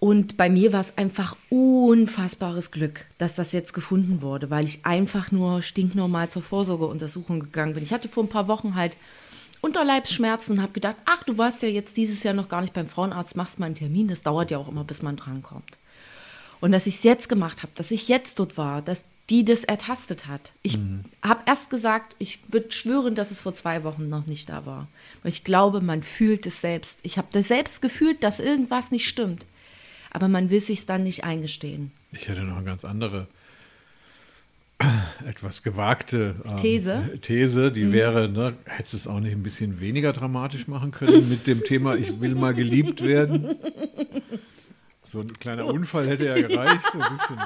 Und 0.00 0.36
bei 0.36 0.50
mir 0.50 0.72
war 0.72 0.80
es 0.80 0.98
einfach 0.98 1.36
unfassbares 1.48 2.72
Glück, 2.72 3.06
dass 3.18 3.36
das 3.36 3.52
jetzt 3.52 3.72
gefunden 3.72 4.20
wurde, 4.20 4.50
weil 4.50 4.64
ich 4.64 4.84
einfach 4.84 5.30
nur 5.30 5.62
stinknormal 5.62 6.28
zur 6.28 6.42
Vorsorgeuntersuchung 6.42 7.40
gegangen 7.40 7.74
bin. 7.74 7.84
Ich 7.84 7.92
hatte 7.92 8.08
vor 8.08 8.24
ein 8.24 8.28
paar 8.28 8.48
Wochen 8.48 8.74
halt 8.74 8.96
Unterleibsschmerzen 9.62 10.56
und 10.56 10.62
habe 10.62 10.72
gedacht, 10.72 10.96
ach, 11.06 11.22
du 11.22 11.38
warst 11.38 11.62
ja 11.62 11.68
jetzt 11.68 11.96
dieses 11.96 12.22
Jahr 12.24 12.34
noch 12.34 12.48
gar 12.48 12.60
nicht 12.60 12.74
beim 12.74 12.88
Frauenarzt, 12.88 13.36
machst 13.36 13.58
mal 13.58 13.66
einen 13.66 13.74
Termin, 13.74 14.08
das 14.08 14.22
dauert 14.22 14.50
ja 14.50 14.58
auch 14.58 14.68
immer, 14.68 14.84
bis 14.84 15.02
man 15.02 15.16
drankommt. 15.16 15.78
Und 16.60 16.72
dass 16.72 16.86
ich 16.86 16.96
es 16.96 17.02
jetzt 17.04 17.28
gemacht 17.28 17.62
habe, 17.62 17.72
dass 17.76 17.90
ich 17.90 18.08
jetzt 18.08 18.38
dort 18.38 18.58
war, 18.58 18.82
dass 18.82 19.04
die 19.30 19.44
das 19.44 19.64
ertastet 19.64 20.28
hat. 20.28 20.52
Ich 20.62 20.78
habe 21.22 21.42
erst 21.46 21.70
gesagt, 21.70 22.14
ich 22.18 22.40
würde 22.52 22.70
schwören, 22.70 23.14
dass 23.14 23.30
es 23.30 23.40
vor 23.40 23.54
zwei 23.54 23.82
Wochen 23.82 24.08
noch 24.08 24.26
nicht 24.26 24.48
da 24.48 24.66
war. 24.66 24.88
Weil 25.22 25.32
ich 25.32 25.42
glaube, 25.42 25.80
man 25.80 26.02
fühlt 26.02 26.46
es 26.46 26.60
selbst. 26.60 27.00
Ich 27.02 27.18
habe 27.18 27.28
das 27.32 27.48
selbst 27.48 27.82
gefühlt, 27.82 28.22
dass 28.22 28.38
irgendwas 28.38 28.92
nicht 28.92 29.08
stimmt. 29.08 29.46
Aber 30.10 30.28
man 30.28 30.50
will 30.50 30.60
sich 30.60 30.86
dann 30.86 31.02
nicht 31.02 31.24
eingestehen. 31.24 31.90
ich 32.12 32.28
hätte 32.28 32.42
noch 32.42 32.56
eine 32.56 32.64
ganz 32.64 32.84
andere, 32.84 33.26
etwas 35.26 35.62
gewagte 35.62 36.36
ähm, 36.44 36.56
These? 36.58 37.18
These, 37.20 37.72
die 37.72 37.92
wäre, 37.92 38.28
ne, 38.28 38.54
hättest 38.64 38.92
du 38.92 38.96
es 38.98 39.06
auch 39.08 39.20
nicht 39.20 39.32
ein 39.32 39.42
bisschen 39.42 39.80
weniger 39.80 40.12
dramatisch 40.12 40.68
machen 40.68 40.90
können 40.90 41.28
mit 41.28 41.46
dem 41.46 41.64
Thema, 41.64 41.96
ich 41.96 42.20
will 42.20 42.34
mal 42.34 42.54
geliebt 42.54 43.02
werden? 43.02 43.56
So 45.06 45.20
ein 45.20 45.32
kleiner 45.38 45.66
Unfall 45.66 46.08
hätte 46.08 46.26
ja 46.26 46.34
gereicht, 46.34 46.80
so 46.92 47.00
ein 47.00 47.16
bisschen 47.16 47.38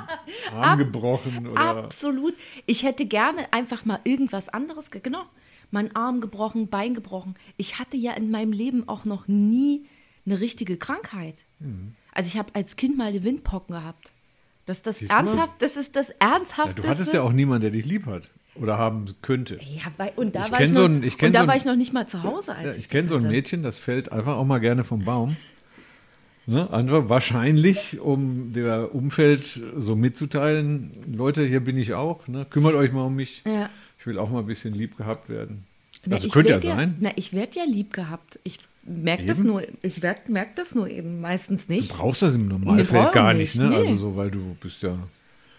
Arm 0.54 0.78
gebrochen 0.78 1.46
oder 1.46 1.60
Absolut. 1.84 2.34
Ich 2.66 2.82
hätte 2.82 3.04
gerne 3.06 3.52
einfach 3.52 3.84
mal 3.84 4.00
irgendwas 4.04 4.48
anderes, 4.48 4.90
ge- 4.90 5.00
genau, 5.02 5.22
mein 5.70 5.94
Arm 5.94 6.20
gebrochen, 6.20 6.68
Bein 6.68 6.94
gebrochen. 6.94 7.34
Ich 7.56 7.78
hatte 7.78 7.96
ja 7.96 8.12
in 8.14 8.30
meinem 8.30 8.52
Leben 8.52 8.88
auch 8.88 9.04
noch 9.04 9.28
nie 9.28 9.86
eine 10.26 10.40
richtige 10.40 10.76
Krankheit. 10.76 11.44
Mhm. 11.58 11.94
Also 12.12 12.26
ich 12.28 12.38
habe 12.38 12.54
als 12.54 12.76
Kind 12.76 12.96
mal 12.98 13.08
eine 13.08 13.22
Windpocken 13.24 13.74
gehabt. 13.76 14.12
Das 14.66 14.78
ist 14.78 14.86
das 14.86 14.98
Siehst 14.98 15.10
ernsthaft, 15.10 15.56
das 15.60 15.76
ist 15.76 15.96
das 15.96 16.08
ja, 16.08 16.34
ernsthafte. 16.36 16.82
du 16.82 16.88
hattest 16.88 17.12
ja 17.12 17.22
auch 17.22 17.32
niemanden, 17.32 17.62
der 17.62 17.70
dich 17.70 17.86
lieb 17.86 18.06
hat 18.06 18.30
oder 18.54 18.78
haben 18.78 19.06
könnte. 19.22 19.56
Ja, 19.62 19.84
bei, 19.96 20.12
und 20.16 20.34
da, 20.34 20.44
Ich 20.46 20.52
war 20.52 20.60
ich, 20.60 20.68
so 20.72 20.80
noch, 20.86 20.88
ein- 20.96 21.02
ich 21.02 21.14
und 21.22 21.32
da 21.34 21.40
so 21.40 21.42
ein- 21.44 21.48
war 21.48 21.56
ich 21.56 21.64
noch 21.64 21.76
nicht 21.76 21.92
mal 21.92 22.06
zu 22.06 22.22
Hause, 22.22 22.54
als 22.54 22.64
Ja, 22.64 22.70
ich, 22.72 22.78
ich 22.78 22.88
kenne 22.88 23.08
so 23.08 23.14
ein 23.16 23.22
hatte. 23.22 23.32
Mädchen, 23.32 23.62
das 23.62 23.78
fällt 23.80 24.12
einfach 24.12 24.36
auch 24.36 24.44
mal 24.44 24.58
gerne 24.60 24.84
vom 24.84 25.04
Baum. 25.04 25.36
Ne? 26.50 26.68
Einfach 26.72 27.08
wahrscheinlich, 27.08 28.00
um 28.00 28.52
der 28.52 28.94
Umfeld 28.94 29.60
so 29.76 29.94
mitzuteilen, 29.94 30.90
Leute, 31.12 31.44
hier 31.46 31.60
bin 31.60 31.78
ich 31.78 31.94
auch, 31.94 32.26
ne? 32.28 32.44
kümmert 32.50 32.74
euch 32.74 32.92
mal 32.92 33.04
um 33.04 33.14
mich. 33.14 33.42
Ja. 33.46 33.70
Ich 33.98 34.06
will 34.06 34.18
auch 34.18 34.30
mal 34.30 34.40
ein 34.40 34.46
bisschen 34.46 34.74
lieb 34.74 34.96
gehabt 34.96 35.28
werden. 35.28 35.64
Na, 36.06 36.16
Also 36.16 36.28
könnte 36.28 36.50
ja 36.50 36.60
sein. 36.60 36.96
Na, 37.00 37.10
ich 37.16 37.32
werde 37.32 37.58
ja 37.58 37.64
lieb 37.64 37.92
gehabt. 37.92 38.38
Ich 38.42 38.58
merke 38.82 39.26
das 39.26 39.44
nur, 39.44 39.62
ich 39.82 40.02
merke 40.28 40.50
das 40.56 40.74
nur 40.74 40.88
eben 40.88 41.20
meistens 41.20 41.66
Du 41.68 41.74
nicht. 41.74 41.92
brauchst 41.92 42.22
das 42.22 42.34
im 42.34 42.46
Nee, 42.48 42.54
Normalfeld 42.54 42.88
brauch 42.90 43.12
gar 43.12 43.32
nicht, 43.34 43.54
nicht, 43.54 43.62
ne? 43.62 43.68
nee. 43.68 43.88
Also 43.90 43.96
so, 43.96 44.16
weil 44.16 44.30
du 44.30 44.56
bist 44.60 44.82
ja. 44.82 44.98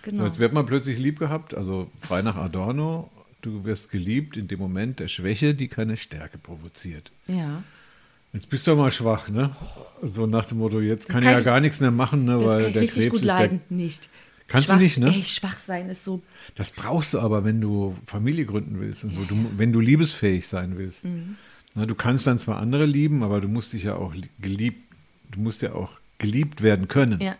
Genau. 0.02 0.18
So, 0.18 0.26
jetzt 0.26 0.40
wird 0.40 0.52
man 0.52 0.66
plötzlich 0.66 0.98
lieb 0.98 1.20
gehabt, 1.20 1.54
also 1.56 1.88
frei 2.02 2.22
nach 2.24 2.36
Adorno, 2.36 3.10
du 3.44 3.64
wirst 3.64 3.92
geliebt 3.92 4.36
in 4.36 4.48
dem 4.48 4.60
Moment 4.60 5.00
der 5.00 5.08
Schwäche, 5.08 5.54
die 5.54 5.68
keine 5.68 5.96
Stärke 5.96 6.38
provoziert. 6.38 7.12
ja. 7.28 7.64
Jetzt 8.34 8.50
bist 8.50 8.66
du 8.68 8.76
mal 8.76 8.92
schwach, 8.92 9.28
ne? 9.30 9.56
So 10.04 10.26
nach 10.26 10.46
dem 10.46 10.60
Motto, 10.60 10.80
jetzt 10.80 11.08
kann, 11.10 11.22
kann 11.22 11.32
ich 11.32 11.38
ja 11.38 11.42
gar 11.44 11.60
nichts 11.60 11.80
mehr 11.80 11.92
machen, 11.92 12.26
ne? 12.26 12.38
Das 12.40 12.48
weil 12.48 12.72
der 12.72 12.82
richtig 12.82 13.04
Krebs 13.04 13.12
gut 13.12 13.22
ist 13.22 13.26
leiden. 13.28 13.62
Nicht. 13.70 14.06
der 14.06 14.12
Kannst 14.48 14.68
schwach, 14.68 14.78
du 14.78 14.84
nicht, 14.84 14.98
ne? 14.98 15.08
Ey, 15.14 15.24
schwach 15.24 15.60
sein 15.60 15.90
ist 15.90 16.04
so. 16.04 16.22
Das 16.56 16.72
brauchst 16.72 17.14
du 17.14 17.20
aber, 17.20 17.44
wenn 17.44 17.60
du 17.62 17.96
Familie 18.08 18.46
gründen 18.46 18.80
willst 18.80 19.04
und 19.04 19.14
so, 19.14 19.24
du, 19.26 19.36
wenn 19.58 19.72
du 19.74 19.80
liebesfähig 19.80 20.48
sein 20.48 20.78
willst. 20.78 21.04
Mhm. 21.06 21.36
Na, 21.76 21.86
du 21.86 21.96
kannst 21.96 22.26
dann 22.28 22.40
zwar 22.40 22.58
andere 22.60 22.86
lieben, 22.86 23.24
aber 23.24 23.42
du 23.42 23.48
musst 23.48 23.74
dich 23.74 23.84
ja 23.84 23.96
auch 23.96 24.14
li- 24.14 24.30
geliebt, 24.40 24.80
du 25.32 25.40
musst 25.40 25.62
ja 25.62 25.74
auch 25.74 25.92
geliebt 26.18 26.62
werden 26.62 26.88
können. 26.88 27.20
Ja. 27.22 27.36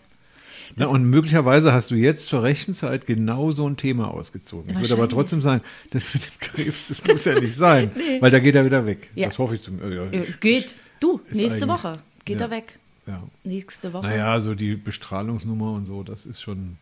Na, 0.76 0.88
und 0.88 1.06
möglicherweise 1.06 1.74
hast 1.74 1.92
du 1.92 1.96
jetzt 1.96 2.28
zur 2.28 2.44
rechten 2.44 2.74
Zeit 2.74 3.06
genau 3.06 3.52
so 3.52 3.68
ein 3.68 3.78
Thema 3.78 4.10
ausgezogen. 4.12 4.70
Ich 4.74 4.80
würde 4.82 4.94
aber 4.94 5.10
trotzdem 5.10 5.42
sagen, 5.42 5.62
das 5.92 6.14
mit 6.14 6.26
dem 6.26 6.40
Krebs, 6.40 6.88
das 6.88 7.06
muss 7.06 7.26
ja 7.26 7.40
nicht 7.40 7.54
sein, 7.56 7.92
weil 8.20 8.32
da 8.32 8.40
geht 8.40 8.56
er 8.56 8.66
wieder 8.66 8.86
weg. 8.86 9.10
Ja. 9.16 9.28
Das 9.28 9.38
hoffe 9.38 9.56
ich 9.56 9.62
zum. 9.62 9.82
Äh, 9.82 9.96
ja, 9.96 10.06
Äh, 10.12 10.26
Geht. 10.40 10.76
Du, 11.00 11.20
nächste 11.32 11.68
Woche 11.68 12.00
geht 12.26 12.40
ja. 12.40 12.48
er 12.48 12.52
weg. 12.52 12.78
ja. 13.08 13.24
Nächste 13.44 13.92
Woche. 13.94 14.08
Naja, 14.08 14.40
so 14.40 14.56
die 14.56 14.76
Bestrahlungsnummer 14.76 15.72
und 15.74 15.86
so, 15.86 16.04
das 16.04 16.26
ist 16.26 16.42
schon. 16.42 16.78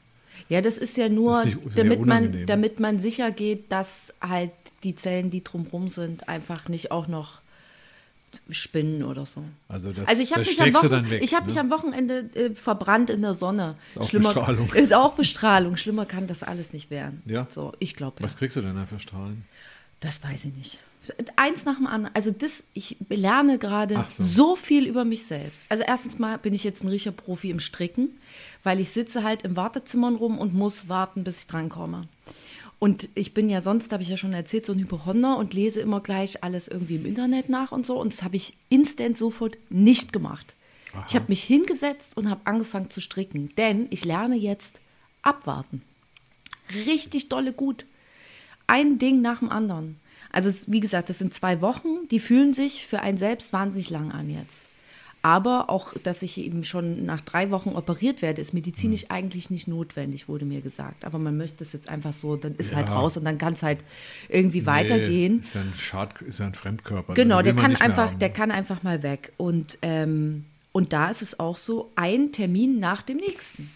Ja, 0.47 0.61
das 0.61 0.77
ist 0.77 0.95
ja 0.95 1.09
nur, 1.09 1.43
ist 1.43 1.57
damit, 1.75 2.05
man, 2.05 2.45
damit 2.45 2.79
man 2.79 2.99
sicher 2.99 3.31
geht, 3.31 3.71
dass 3.71 4.13
halt 4.21 4.51
die 4.83 4.95
Zellen, 4.95 5.29
die 5.29 5.43
drumherum 5.43 5.89
sind, 5.89 6.29
einfach 6.29 6.69
nicht 6.69 6.91
auch 6.91 7.07
noch 7.07 7.38
spinnen 8.49 9.03
oder 9.03 9.25
so. 9.25 9.43
Also 9.67 9.91
das, 9.91 10.07
Also 10.07 10.21
ich 10.21 10.31
habe 10.31 10.41
mich, 10.41 10.61
am 10.61 10.73
Wochen, 10.73 10.89
dann 10.89 11.09
weg. 11.09 11.21
ich 11.23 11.33
hab 11.33 11.43
ne? 11.43 11.49
mich 11.49 11.59
am 11.59 11.69
Wochenende 11.69 12.29
äh, 12.33 12.53
verbrannt 12.53 13.09
in 13.09 13.21
der 13.21 13.33
Sonne. 13.33 13.75
Ist 13.95 14.01
auch 14.01 14.11
Bestrahlung. 14.11 14.73
Ist 14.73 14.93
auch 14.93 15.13
Bestrahlung. 15.13 15.77
Schlimmer 15.77 16.05
kann 16.05 16.27
das 16.27 16.43
alles 16.43 16.73
nicht 16.73 16.89
werden. 16.89 17.21
Ja? 17.25 17.47
So, 17.49 17.73
ich 17.79 17.95
glaube. 17.95 18.21
Was 18.21 18.37
kriegst 18.37 18.57
du 18.57 18.61
denn 18.61 18.75
da 18.75 18.85
für 18.85 18.99
Strahlen? 18.99 19.43
Das 19.99 20.23
weiß 20.23 20.45
ich 20.45 20.55
nicht. 20.55 20.79
Eins 21.35 21.65
nach 21.65 21.77
dem 21.77 21.87
anderen. 21.87 22.13
Also 22.13 22.31
das, 22.31 22.63
ich 22.73 22.97
lerne 23.09 23.57
gerade 23.57 24.05
so. 24.09 24.23
so. 24.23 24.55
viel 24.55 24.85
über 24.85 25.05
mich 25.05 25.25
selbst. 25.25 25.65
Also 25.69 25.83
erstens 25.85 26.19
mal 26.19 26.37
bin 26.37 26.53
ich 26.53 26.63
jetzt 26.63 26.83
ein 26.83 26.89
richtiger 26.89 27.15
Profi 27.15 27.49
im 27.49 27.59
Stricken, 27.59 28.09
weil 28.63 28.79
ich 28.79 28.91
sitze 28.91 29.23
halt 29.23 29.43
im 29.43 29.55
Wartezimmer 29.55 30.11
rum 30.11 30.37
und 30.37 30.53
muss 30.53 30.87
warten, 30.87 31.23
bis 31.23 31.39
ich 31.39 31.47
drankomme. 31.47 32.07
Und 32.79 33.09
ich 33.13 33.33
bin 33.33 33.49
ja 33.49 33.59
sonst, 33.59 33.91
habe 33.91 34.03
ich 34.03 34.09
ja 34.09 34.17
schon 34.17 34.33
erzählt, 34.33 34.65
so 34.65 34.73
ein 34.73 34.79
Hypochonder 34.79 35.37
und 35.37 35.53
lese 35.53 35.81
immer 35.81 35.99
gleich 35.99 36.43
alles 36.43 36.67
irgendwie 36.69 36.95
im 36.95 37.05
Internet 37.05 37.49
nach 37.49 37.71
und 37.71 37.85
so. 37.85 37.99
Und 37.99 38.13
das 38.13 38.23
habe 38.23 38.37
ich 38.37 38.53
instant 38.69 39.17
sofort 39.17 39.57
nicht 39.69 40.13
gemacht. 40.13 40.55
Ich 41.07 41.15
habe 41.15 41.25
mich 41.27 41.43
hingesetzt 41.43 42.17
und 42.17 42.29
habe 42.29 42.41
angefangen 42.45 42.89
zu 42.89 42.99
stricken, 42.99 43.53
denn 43.57 43.87
ich 43.91 44.05
lerne 44.05 44.35
jetzt 44.35 44.79
abwarten. 45.21 45.83
Richtig 46.87 47.29
dolle 47.29 47.53
gut 47.53 47.85
ein 48.69 48.99
Ding 48.99 49.21
nach 49.21 49.39
dem 49.39 49.49
anderen. 49.49 49.99
Also 50.31 50.47
es, 50.47 50.71
wie 50.71 50.79
gesagt, 50.79 51.09
das 51.09 51.17
sind 51.17 51.33
zwei 51.33 51.59
Wochen, 51.59 52.07
die 52.11 52.19
fühlen 52.19 52.53
sich 52.53 52.85
für 52.85 52.99
einen 53.01 53.17
selbst 53.17 53.51
wahnsinnig 53.51 53.89
lang 53.89 54.11
an 54.11 54.29
jetzt. 54.29 54.68
Aber 55.29 55.69
auch, 55.69 55.93
dass 56.01 56.23
ich 56.23 56.39
eben 56.39 56.63
schon 56.63 57.05
nach 57.05 57.21
drei 57.21 57.51
Wochen 57.51 57.69
operiert 57.69 58.23
werde, 58.23 58.41
ist 58.41 58.51
medizinisch 58.51 59.03
Hm. 59.03 59.11
eigentlich 59.11 59.51
nicht 59.51 59.67
notwendig, 59.67 60.27
wurde 60.27 60.43
mir 60.43 60.61
gesagt. 60.61 61.05
Aber 61.05 61.19
man 61.19 61.37
möchte 61.37 61.63
es 61.63 61.71
jetzt 61.71 61.87
einfach 61.87 62.13
so, 62.13 62.35
dann 62.35 62.55
ist 62.55 62.71
Ja. 62.71 62.77
halt 62.77 62.89
raus 62.89 63.15
und 63.15 63.25
dann 63.25 63.37
kann 63.37 63.53
es 63.53 63.61
halt 63.61 63.77
irgendwie 64.27 64.65
weitergehen. 64.65 65.35
Nee, 65.35 65.41
ist 65.41 65.53
ja 65.53 65.61
ein 65.61 65.73
Schad, 65.77 66.19
ist 66.23 66.41
ein 66.41 66.55
Fremdkörper. 66.55 67.13
Genau, 67.13 67.43
der 67.43 67.53
kann 67.53 67.75
einfach, 67.75 68.15
der 68.15 68.31
kann 68.31 68.49
einfach 68.49 68.81
mal 68.81 69.03
weg. 69.03 69.31
Und, 69.37 69.77
ähm, 69.83 70.45
und 70.71 70.93
da 70.93 71.09
ist 71.11 71.21
es 71.21 71.39
auch 71.39 71.57
so, 71.57 71.91
ein 71.95 72.31
Termin 72.31 72.79
nach 72.79 73.03
dem 73.03 73.17
nächsten. 73.17 73.69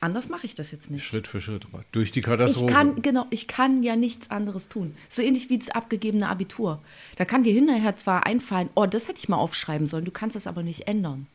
Anders 0.00 0.30
mache 0.30 0.46
ich 0.46 0.54
das 0.54 0.72
jetzt 0.72 0.90
nicht. 0.90 1.04
Schritt 1.04 1.28
für 1.28 1.40
Schritt. 1.42 1.66
Durch 1.92 2.10
die 2.10 2.20
Ich 2.20 2.24
Katastrophe. 2.24 2.72
kann, 2.72 3.02
genau, 3.02 3.26
ich 3.28 3.46
kann 3.46 3.82
ja 3.82 3.96
nichts 3.96 4.30
anderes 4.30 4.68
tun. 4.68 4.94
So 5.10 5.20
ähnlich 5.20 5.50
wie 5.50 5.58
das 5.58 5.68
abgegebene 5.68 6.28
Abitur. 6.28 6.80
Da 7.16 7.26
kann 7.26 7.42
dir 7.42 7.52
hinterher 7.52 7.96
zwar 7.96 8.24
einfallen, 8.24 8.70
oh, 8.74 8.86
das 8.86 9.08
hätte 9.08 9.18
ich 9.18 9.28
mal 9.28 9.36
aufschreiben 9.36 9.86
sollen, 9.86 10.06
du 10.06 10.10
kannst 10.10 10.36
es 10.36 10.46
aber 10.46 10.62
nicht 10.62 10.88
ändern. 10.88 11.26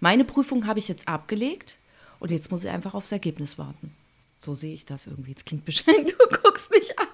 Meine 0.00 0.24
Prüfung 0.24 0.66
habe 0.66 0.78
ich 0.78 0.88
jetzt 0.88 1.06
abgelegt 1.06 1.76
und 2.18 2.30
jetzt 2.30 2.50
muss 2.50 2.64
ich 2.64 2.70
einfach 2.70 2.94
aufs 2.94 3.12
Ergebnis 3.12 3.58
warten. 3.58 3.92
So 4.44 4.54
sehe 4.54 4.74
ich 4.74 4.84
das 4.84 5.06
irgendwie. 5.06 5.30
Jetzt 5.30 5.46
klingt 5.46 5.64
beschränkt, 5.64 6.10
du 6.18 6.36
guckst 6.42 6.70
mich 6.70 6.98
an. 6.98 7.06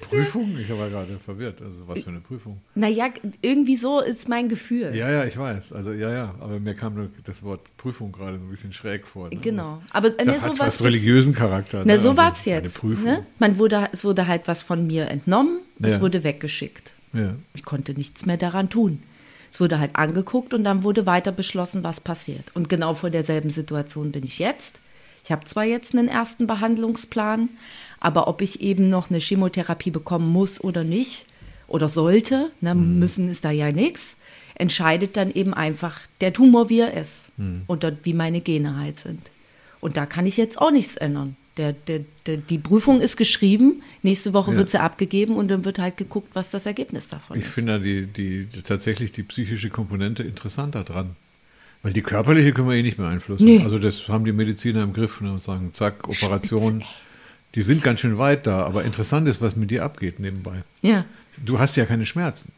Prüfung? 0.00 0.58
Ich 0.58 0.70
war 0.70 0.88
gerade 0.88 1.18
verwirrt. 1.18 1.60
Also 1.60 1.86
was 1.86 2.02
für 2.04 2.10
eine 2.10 2.20
Prüfung? 2.20 2.60
Naja, 2.74 3.10
irgendwie 3.42 3.76
so 3.76 4.00
ist 4.00 4.28
mein 4.28 4.48
Gefühl. 4.48 4.94
Ja, 4.94 5.10
ja, 5.10 5.24
ich 5.24 5.36
weiß. 5.36 5.72
Also 5.72 5.92
ja, 5.92 6.10
ja. 6.10 6.34
Aber 6.40 6.58
mir 6.58 6.74
kam 6.74 6.94
nur 6.94 7.10
das 7.24 7.42
Wort 7.42 7.60
Prüfung 7.76 8.12
gerade 8.12 8.38
so 8.38 8.44
ein 8.44 8.50
bisschen 8.50 8.72
schräg 8.72 9.06
vor. 9.06 9.28
Ne? 9.28 9.36
Genau. 9.36 9.82
Aber 9.90 10.10
das 10.10 10.26
ne, 10.26 10.32
hat 10.34 10.40
so 10.40 10.54
fast 10.54 10.80
was 10.80 10.86
religiösen 10.86 11.34
Charakter. 11.34 11.80
Na, 11.84 11.92
ne? 11.94 11.98
so 11.98 12.10
Also, 12.10 12.16
war 12.16 12.32
es 12.32 12.38
es 12.38 12.44
jetzt. 12.46 12.82
Ne? 12.82 13.26
Man 13.38 13.58
wurde, 13.58 13.88
es 13.92 14.04
wurde 14.04 14.26
halt 14.26 14.48
was 14.48 14.62
von 14.62 14.86
mir 14.86 15.08
entnommen, 15.08 15.58
es 15.82 15.94
Ja. 15.94 16.00
wurde 16.00 16.24
weggeschickt. 16.24 16.94
Ja. 17.12 17.34
Ich 17.54 17.64
konnte 17.64 17.92
nichts 17.92 18.24
mehr 18.24 18.36
daran 18.38 18.70
tun. 18.70 19.02
Es 19.50 19.60
wurde 19.60 19.78
halt 19.78 19.94
angeguckt 19.94 20.52
und 20.52 20.64
dann 20.64 20.82
wurde 20.82 21.06
weiter 21.06 21.30
beschlossen, 21.30 21.84
was 21.84 22.00
passiert. 22.00 22.44
Und 22.54 22.68
genau 22.68 22.94
vor 22.94 23.10
derselben 23.10 23.50
Situation 23.50 24.10
bin 24.10 24.24
ich 24.24 24.38
jetzt. 24.40 24.80
Ich 25.24 25.32
habe 25.32 25.44
zwar 25.44 25.64
jetzt 25.64 25.94
einen 25.94 26.08
ersten 26.08 26.46
Behandlungsplan, 26.46 27.48
aber 28.00 28.28
ob 28.28 28.42
ich 28.42 28.60
eben 28.60 28.88
noch 28.88 29.08
eine 29.10 29.18
Chemotherapie 29.18 29.90
bekommen 29.90 30.30
muss 30.30 30.62
oder 30.62 30.84
nicht 30.84 31.24
oder 31.66 31.88
sollte, 31.88 32.50
ne, 32.60 32.74
müssen 32.74 33.28
ist 33.30 33.44
da 33.44 33.50
ja 33.50 33.72
nichts, 33.72 34.16
entscheidet 34.54 35.16
dann 35.16 35.32
eben 35.32 35.54
einfach 35.54 36.00
der 36.20 36.32
Tumor, 36.32 36.68
wie 36.68 36.80
er 36.80 36.92
ist 36.94 37.28
und 37.66 37.82
dort, 37.82 37.98
wie 38.04 38.12
meine 38.12 38.40
Gene 38.42 38.76
halt 38.76 38.98
sind. 39.00 39.30
Und 39.80 39.96
da 39.96 40.06
kann 40.06 40.26
ich 40.26 40.36
jetzt 40.36 40.60
auch 40.60 40.70
nichts 40.70 40.96
ändern. 40.96 41.36
Der, 41.56 41.72
der, 41.72 42.00
der, 42.26 42.36
die 42.38 42.58
Prüfung 42.58 43.00
ist 43.00 43.16
geschrieben, 43.16 43.82
nächste 44.02 44.32
Woche 44.34 44.50
Ja. 44.52 44.56
wird 44.58 44.70
sie 44.70 44.80
abgegeben 44.80 45.36
und 45.36 45.48
dann 45.48 45.64
wird 45.64 45.78
halt 45.78 45.96
geguckt, 45.96 46.30
was 46.34 46.50
das 46.50 46.66
Ergebnis 46.66 47.08
davon 47.08 47.38
Ich 47.38 47.46
ist. 47.46 47.54
finde 47.54 47.72
da 47.74 47.78
die, 47.78 48.06
die, 48.06 48.44
die, 48.46 48.62
tatsächlich 48.62 49.12
die 49.12 49.22
psychische 49.22 49.70
Komponente 49.70 50.22
interessanter 50.24 50.82
dran. 50.84 51.14
Weil 51.84 51.92
die 51.92 52.02
körperliche 52.02 52.52
können 52.52 52.68
wir 52.68 52.74
eh 52.76 52.82
nicht 52.82 52.96
beeinflussen. 52.96 53.44
Nee. 53.44 53.60
Also 53.62 53.78
das 53.78 54.08
haben 54.08 54.24
die 54.24 54.32
Mediziner 54.32 54.82
im 54.82 54.92
Griff 54.94 55.20
und 55.20 55.40
sagen, 55.42 55.70
zack, 55.74 56.08
Operation. 56.08 56.82
Die 57.54 57.62
sind 57.62 57.82
ganz 57.84 58.00
schön 58.00 58.18
weit 58.18 58.46
da, 58.48 58.64
aber 58.64 58.82
interessant 58.84 59.28
ist, 59.28 59.40
was 59.40 59.54
mit 59.54 59.70
dir 59.70 59.84
abgeht 59.84 60.18
nebenbei. 60.18 60.64
Ja. 60.82 61.04
Du 61.44 61.58
hast 61.60 61.76
ja 61.76 61.84
keine 61.84 62.04
Schmerzen. 62.06 62.50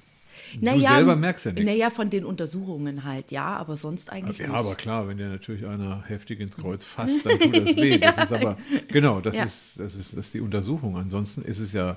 du 0.59 0.81
selber 0.81 1.17
merkst 1.17 1.45
ja 1.47 1.53
nichts. 1.53 1.67
Naja, 1.69 1.91
von 1.91 2.09
den 2.09 2.25
Untersuchungen 2.25 3.05
halt, 3.05 3.31
ja, 3.31 3.47
aber 3.47 3.77
sonst 3.77 4.11
eigentlich 4.11 4.39
Ja, 4.39 4.47
nicht. 4.47 4.57
aber 4.57 4.75
klar, 4.77 5.09
wenn 5.09 5.19
dir 5.19 5.29
natürlich 5.29 5.67
einer 5.67 6.05
heftig 6.07 6.41
ins 6.41 6.57
Kreuz 6.57 6.85
fasst, 6.95 7.27
dann 7.27 7.39
tut 7.39 7.57
das 7.57 7.77
weh. 7.77 7.99
Das 7.99 8.17
ist 8.17 8.33
aber, 8.33 8.57
genau, 8.89 9.21
das, 9.21 9.35
Ja. 9.37 9.45
ist, 9.45 9.73
das, 9.79 9.95
ist, 9.97 10.13
das 10.17 10.27
ist 10.27 10.35
die 10.35 10.41
Untersuchung. 10.41 10.97
Ansonsten 10.97 11.43
ist 11.43 11.59
es 11.59 11.73
ja 11.73 11.97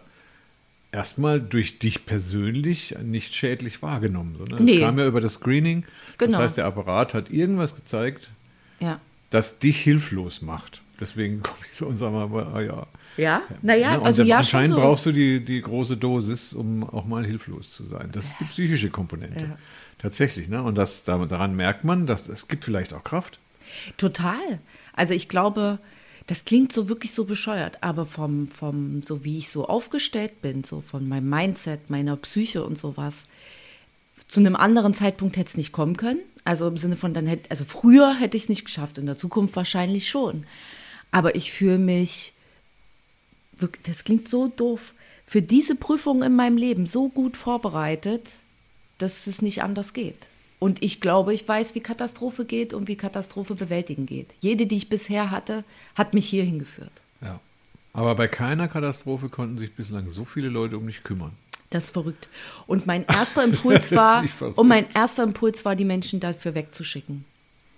erstmal 0.91 1.39
durch 1.41 1.79
dich 1.79 2.05
persönlich 2.05 2.95
nicht 3.03 3.35
schädlich 3.35 3.81
wahrgenommen. 3.81 4.35
Sondern 4.37 4.63
Nee. 4.63 4.75
Es 4.77 4.81
kam 4.81 4.97
ja 4.99 5.05
über 5.07 5.21
das 5.21 5.35
Screening. 5.35 5.85
Genau. 6.17 6.31
Das 6.33 6.41
heißt, 6.41 6.57
der 6.57 6.65
Apparat 6.65 7.13
hat 7.13 7.29
irgendwas 7.29 7.75
gezeigt, 7.75 8.29
ja. 8.79 8.99
das 9.29 9.59
dich 9.59 9.79
hilflos 9.81 10.41
macht. 10.41 10.81
Deswegen 10.99 11.41
komme 11.43 11.57
ich 11.71 11.77
so 11.77 11.85
und 11.87 11.97
sage 11.97 12.15
mal, 12.15 12.43
ah, 12.53 12.61
ja. 12.61 12.87
Ja, 13.17 13.41
naja, 13.61 13.91
Ne, 13.91 13.99
und 13.99 14.05
also 14.05 14.23
ja, 14.23 14.37
anscheinend 14.37 14.75
so. 14.75 14.81
brauchst 14.81 15.05
du 15.05 15.11
die, 15.11 15.43
die 15.43 15.61
große 15.61 15.97
Dosis, 15.97 16.53
um 16.53 16.83
auch 16.89 17.05
mal 17.05 17.25
hilflos 17.25 17.73
zu 17.73 17.85
sein. 17.85 18.09
Das 18.13 18.25
ist 18.27 18.39
die 18.39 18.45
psychische 18.45 18.89
Komponente. 18.89 19.39
Ja. 19.41 19.57
Tatsächlich, 19.97 20.47
ne? 20.47 20.63
Und 20.63 20.77
das, 20.77 21.03
da- 21.03 21.25
daran 21.25 21.55
merkt 21.55 21.83
man, 21.83 22.07
dass 22.07 22.29
es 22.29 22.47
gibt 22.47 22.63
vielleicht 22.63 22.93
auch 22.93 23.03
Kraft. 23.03 23.39
Total. 23.97 24.59
Also 24.93 25.13
ich 25.13 25.27
glaube, 25.27 25.79
das 26.29 26.45
klingt 26.45 26.71
so 26.71 26.89
wirklich 26.89 27.11
so 27.15 27.25
bescheuert, 27.25 27.79
aber 27.81 28.05
vom, 28.05 28.49
vom, 28.49 29.01
so 29.01 29.23
wie 29.23 29.39
ich 29.39 29.49
so 29.49 29.65
aufgestellt 29.65 30.43
bin, 30.43 30.63
so 30.63 30.81
von 30.81 31.09
meinem 31.09 31.27
Mindset, 31.27 31.89
meiner 31.89 32.15
Psyche 32.17 32.63
und 32.63 32.77
sowas, 32.77 33.23
zu 34.27 34.39
einem 34.39 34.55
anderen 34.55 34.93
Zeitpunkt 34.93 35.37
hätte 35.37 35.49
es 35.49 35.57
nicht 35.57 35.71
kommen 35.71 35.97
können. 35.97 36.19
Also 36.43 36.67
im 36.67 36.77
Sinne 36.77 36.97
von, 36.97 37.15
dann 37.15 37.25
hätte, 37.25 37.49
also 37.49 37.65
früher 37.65 38.13
hätte 38.13 38.37
ich 38.37 38.43
es 38.43 38.49
nicht 38.49 38.63
geschafft, 38.63 38.99
in 38.99 39.07
der 39.07 39.17
Zukunft 39.17 39.55
wahrscheinlich 39.55 40.07
schon. 40.07 40.45
Aber 41.09 41.33
ich 41.33 41.51
fühle 41.51 41.79
mich, 41.79 42.33
wirk- 43.59 43.79
das 43.85 44.03
klingt 44.03 44.29
so 44.29 44.49
doof, 44.49 44.93
für 45.25 45.41
diese 45.41 45.73
Prüfung 45.73 46.21
in 46.21 46.35
meinem 46.35 46.57
Leben 46.57 46.85
so 46.85 47.09
gut 47.09 47.37
vorbereitet, 47.37 48.33
dass 48.99 49.25
es 49.25 49.41
nicht 49.41 49.63
anders 49.63 49.93
geht. 49.93 50.27
Und 50.59 50.83
ich 50.83 50.99
glaube, 50.99 51.33
ich 51.33 51.47
weiß, 51.47 51.73
wie 51.73 51.79
Katastrophe 51.79 52.43
geht 52.43 52.73
und 52.73 52.87
wie 52.87 52.97
Katastrophe 52.97 53.55
bewältigen 53.55 54.05
geht. 54.05 54.27
Jede, 54.41 54.67
die 54.67 54.75
ich 54.75 54.89
bisher 54.89 55.31
hatte, 55.31 55.63
hat 55.95 56.13
mich 56.13 56.27
hierhin 56.27 56.59
geführt. 56.59 56.91
Ja. 57.21 57.39
Aber 57.93 58.15
bei 58.15 58.27
keiner 58.27 58.67
Katastrophe 58.67 59.29
konnten 59.29 59.57
sich 59.57 59.73
bislang 59.73 60.09
so 60.09 60.25
viele 60.25 60.49
Leute 60.49 60.77
um 60.77 60.85
dich 60.85 61.03
kümmern. 61.03 61.31
Das 61.69 61.85
ist 61.85 61.91
verrückt. 61.91 62.27
Und 62.67 62.85
mein 62.85 63.05
erster 63.07 63.43
Impuls 63.43 63.91
war, 63.93 64.23
und 64.55 64.67
mein 64.67 64.87
erster 64.93 65.23
Impuls 65.23 65.63
war, 65.63 65.75
die 65.75 65.85
Menschen 65.85 66.19
dafür 66.19 66.55
wegzuschicken. 66.55 67.23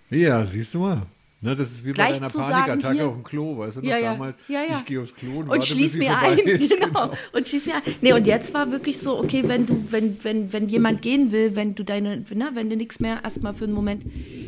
Ja, 0.10 0.46
siehst 0.46 0.74
du 0.74 0.80
mal. 0.80 1.04
Ne, 1.44 1.56
das 1.56 1.72
ist 1.72 1.84
wie 1.86 1.92
Gleich 1.94 2.20
bei 2.20 2.28
deiner 2.28 2.30
Panikattacke 2.30 2.94
hier- 2.94 3.08
auf 3.08 3.16
dem 3.16 3.24
Klo, 3.24 3.58
weißt 3.58 3.78
du 3.78 3.82
noch 3.82 3.88
Ja, 3.90 3.98
ja. 3.98 4.12
damals? 4.12 4.38
Ja, 4.48 4.62
ja. 4.62 4.78
Ich 4.78 4.86
gehe 4.86 5.02
aufs 5.02 5.16
Klo 5.16 5.32
und, 5.32 5.38
und 5.44 5.50
warte, 5.50 5.66
schließ 5.66 5.96
mir 5.96 6.16
ein. 6.16 6.38
ist. 6.38 6.80
Genau. 6.80 7.14
Und 7.34 7.50
schließ 7.50 7.66
mir 7.66 7.76
ein. 7.78 7.82
Nee, 8.02 8.14
und 8.14 8.28
jetzt 8.28 8.54
war 8.54 8.72
wirklich 8.72 9.00
so, 9.00 9.18
okay, 9.18 9.44
wenn 9.48 9.66
du, 9.66 9.92
wenn, 9.92 10.24
wenn, 10.24 10.54
wenn 10.54 10.70
jemand 10.70 11.02
gehen 11.02 11.32
will, 11.32 11.56
wenn 11.56 11.74
du 11.74 11.84
deine, 11.84 12.24
na, 12.36 12.52
wenn 12.54 12.70
du 12.70 12.76
nichts 12.78 13.00
mehr 13.00 13.24
erstmal 13.24 13.56
für 13.56 13.64
einen 13.64 13.74
Moment 13.74 14.06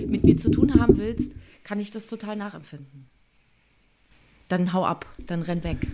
mit 0.08 0.24
mir 0.24 0.38
zu 0.38 0.52
tun 0.52 0.80
haben 0.80 0.96
willst, 0.98 1.32
kann 1.64 1.80
ich 1.80 1.90
das 1.90 2.06
total 2.06 2.36
nachempfinden. 2.36 3.08
Dann 4.50 4.72
hau 4.74 4.86
ab, 4.86 5.08
dann 5.26 5.42
renn 5.42 5.64
weg. 5.64 5.88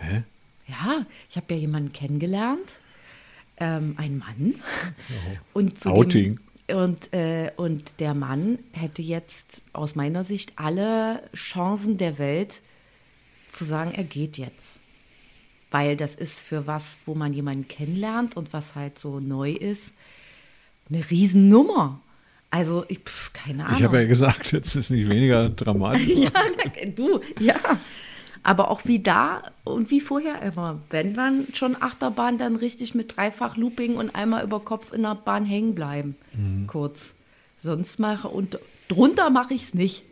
Hä? 0.00 0.22
Ja, 0.66 1.04
ich 1.28 1.36
habe 1.36 1.52
ja 1.54 1.60
jemanden 1.60 1.92
kennengelernt, 1.92 2.78
ähm, 3.58 3.94
einen 3.98 4.18
Mann. 4.18 4.54
Und 5.52 5.78
zu 5.78 5.90
Outing. 5.90 6.36
Dem, 6.36 6.40
Und, 6.74 7.14
äh, 7.14 7.50
und 7.56 7.98
der 8.00 8.14
Mann 8.14 8.58
hätte 8.72 9.00
jetzt 9.00 9.62
aus 9.72 9.94
meiner 9.94 10.22
Sicht 10.22 10.52
alle 10.56 11.22
Chancen 11.34 11.96
der 11.96 12.18
Welt 12.18 12.60
zu 13.48 13.64
sagen, 13.64 13.92
er 13.92 14.04
geht 14.04 14.36
jetzt. 14.36 14.78
Weil 15.70 15.96
das 15.96 16.14
ist 16.14 16.40
für 16.40 16.66
was, 16.66 16.98
wo 17.06 17.14
man 17.14 17.32
jemanden 17.32 17.68
kennenlernt 17.68 18.36
und 18.36 18.52
was 18.52 18.74
halt 18.74 18.98
so 18.98 19.20
neu 19.20 19.52
ist, 19.52 19.94
eine 20.90 21.08
Riesennummer. 21.10 22.00
Also, 22.50 22.84
ich, 22.88 23.00
pf, 23.00 23.32
keine 23.34 23.66
Ahnung. 23.66 23.76
Ich 23.76 23.84
habe 23.84 24.00
ja 24.00 24.06
gesagt, 24.06 24.52
jetzt 24.52 24.74
ist 24.74 24.90
nicht 24.90 25.10
weniger 25.10 25.48
dramatisch. 25.50 26.06
ja, 26.06 26.30
du, 26.94 27.20
ja. 27.40 27.56
Aber 28.42 28.70
auch 28.70 28.82
wie 28.84 29.00
da 29.00 29.42
und 29.64 29.90
wie 29.90 30.00
vorher 30.00 30.40
immer. 30.42 30.80
Wenn 30.90 31.14
man 31.14 31.46
schon 31.54 31.80
Achterbahn, 31.80 32.38
dann 32.38 32.56
richtig 32.56 32.94
mit 32.94 33.16
dreifach 33.16 33.56
Looping 33.56 33.96
und 33.96 34.14
einmal 34.14 34.44
über 34.44 34.60
Kopf 34.60 34.92
in 34.92 35.02
der 35.02 35.14
Bahn 35.14 35.44
hängen 35.44 35.74
bleiben. 35.74 36.16
Kurz. 36.66 37.14
Sonst 37.62 37.98
mache 37.98 38.28
und 38.28 38.58
drunter 38.88 39.30
mache 39.30 39.54
ich 39.54 39.64
es 39.64 39.74
nicht. 39.74 40.04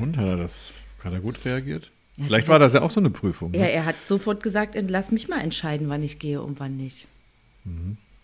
Und 0.00 0.16
hat 0.16 0.24
er 0.26 0.36
das, 0.36 0.72
hat 1.02 1.12
er 1.12 1.20
gut 1.20 1.44
reagiert? 1.44 1.90
Ja, 2.16 2.24
Vielleicht 2.26 2.48
war 2.48 2.58
das 2.58 2.72
ja 2.72 2.82
auch 2.82 2.90
so 2.90 3.00
eine 3.00 3.10
Prüfung. 3.10 3.50
ne? 3.50 3.58
Ja, 3.58 3.64
er 3.66 3.84
hat 3.84 3.96
sofort 4.06 4.42
gesagt, 4.42 4.76
lass 4.88 5.10
mich 5.10 5.28
mal 5.28 5.40
entscheiden, 5.40 5.88
wann 5.88 6.02
ich 6.02 6.18
gehe 6.18 6.40
und 6.40 6.60
wann 6.60 6.76
nicht. 6.76 7.06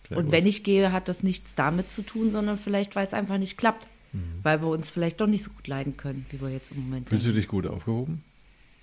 Sehr 0.07 0.17
und 0.17 0.25
gut. 0.25 0.31
wenn 0.31 0.45
ich 0.45 0.63
gehe, 0.63 0.91
hat 0.91 1.07
das 1.09 1.23
nichts 1.23 1.55
damit 1.55 1.89
zu 1.91 2.01
tun, 2.01 2.31
sondern 2.31 2.57
vielleicht, 2.57 2.95
weil 2.95 3.05
es 3.05 3.13
einfach 3.13 3.37
nicht 3.37 3.57
klappt. 3.57 3.87
Weil 4.43 4.61
wir 4.61 4.67
uns 4.67 4.89
vielleicht 4.89 5.21
doch 5.21 5.27
nicht 5.27 5.41
so 5.43 5.51
gut 5.51 5.67
leiden 5.67 5.95
können, 5.95 6.25
wie 6.31 6.41
wir 6.41 6.49
jetzt 6.49 6.71
im 6.73 6.83
Moment 6.83 7.07
Fühlst 7.07 7.25
du 7.25 7.29
denken. 7.29 7.41
dich 7.41 7.47
gut 7.47 7.65
aufgehoben? 7.65 8.23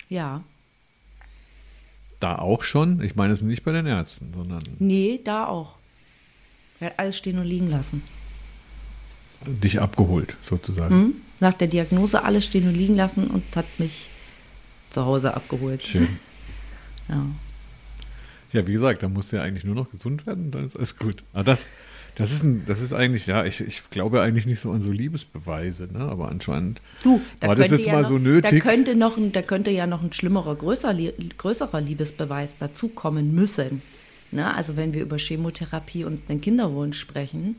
Ja. 0.08 0.42
Da 2.20 2.36
auch 2.36 2.62
schon? 2.64 3.00
Ich 3.02 3.14
meine 3.16 3.32
es 3.32 3.42
nicht 3.42 3.62
bei 3.64 3.72
den 3.72 3.86
Ärzten, 3.86 4.32
sondern 4.34 4.62
Nee, 4.78 5.20
da 5.24 5.46
auch. 5.46 5.74
Er 6.80 6.88
hat 6.90 6.98
alles 6.98 7.16
stehen 7.16 7.38
und 7.38 7.44
liegen 7.46 7.70
lassen. 7.70 8.02
dich 9.46 9.80
abgeholt, 9.80 10.36
sozusagen. 10.42 10.94
Hm? 10.94 11.14
Nach 11.40 11.54
der 11.54 11.68
Diagnose 11.68 12.22
alles 12.24 12.44
stehen 12.44 12.66
und 12.68 12.74
liegen 12.74 12.96
lassen 12.96 13.28
und 13.28 13.44
hat 13.54 13.66
mich 13.78 14.06
zu 14.90 15.04
Hause 15.04 15.34
abgeholt. 15.34 15.82
Schön. 15.84 16.08
Ja. 17.08 17.24
Ja, 18.52 18.66
wie 18.66 18.72
gesagt, 18.72 19.02
da 19.02 19.08
musst 19.08 19.32
du 19.32 19.36
ja 19.36 19.42
eigentlich 19.42 19.64
nur 19.64 19.74
noch 19.74 19.90
gesund 19.90 20.26
werden, 20.26 20.50
dann 20.50 20.66
ist 20.66 20.76
alles 20.76 20.98
gut. 20.98 21.24
Aber 21.32 21.44
das, 21.44 21.66
das 22.18 22.32
ist 22.32 22.42
ein, 22.42 22.64
das 22.66 22.80
ist 22.82 22.92
eigentlich, 22.92 23.26
ja, 23.26 23.44
ich, 23.44 23.60
ich 23.60 23.88
glaube 23.90 24.20
eigentlich 24.20 24.46
nicht 24.46 24.60
so 24.60 24.70
an 24.72 24.82
so 24.82 24.90
Liebesbeweise, 24.92 25.88
ne? 25.92 26.00
Aber 26.00 26.28
anscheinend 26.28 26.80
Du, 27.02 27.20
da 27.40 27.48
war 27.48 27.56
das 27.56 27.70
jetzt 27.70 27.86
ja 27.86 27.92
mal 27.94 28.02
noch, 28.02 28.08
so 28.08 28.18
nötig. 28.18 28.62
Da 28.62 28.70
könnte, 28.70 28.94
noch 28.94 29.16
ein, 29.16 29.32
da 29.32 29.42
könnte 29.42 29.70
ja 29.70 29.86
noch 29.86 30.02
ein 30.02 30.12
schlimmerer, 30.12 30.54
größer, 30.56 30.94
größerer 31.38 31.80
Liebesbeweis 31.80 32.58
dazukommen 32.58 33.34
müssen. 33.34 33.82
Ne? 34.30 34.54
Also 34.54 34.76
wenn 34.76 34.92
wir 34.92 35.02
über 35.02 35.16
Chemotherapie 35.18 36.04
und 36.04 36.28
einen 36.28 36.40
Kinderwunsch 36.40 36.98
sprechen, 36.98 37.56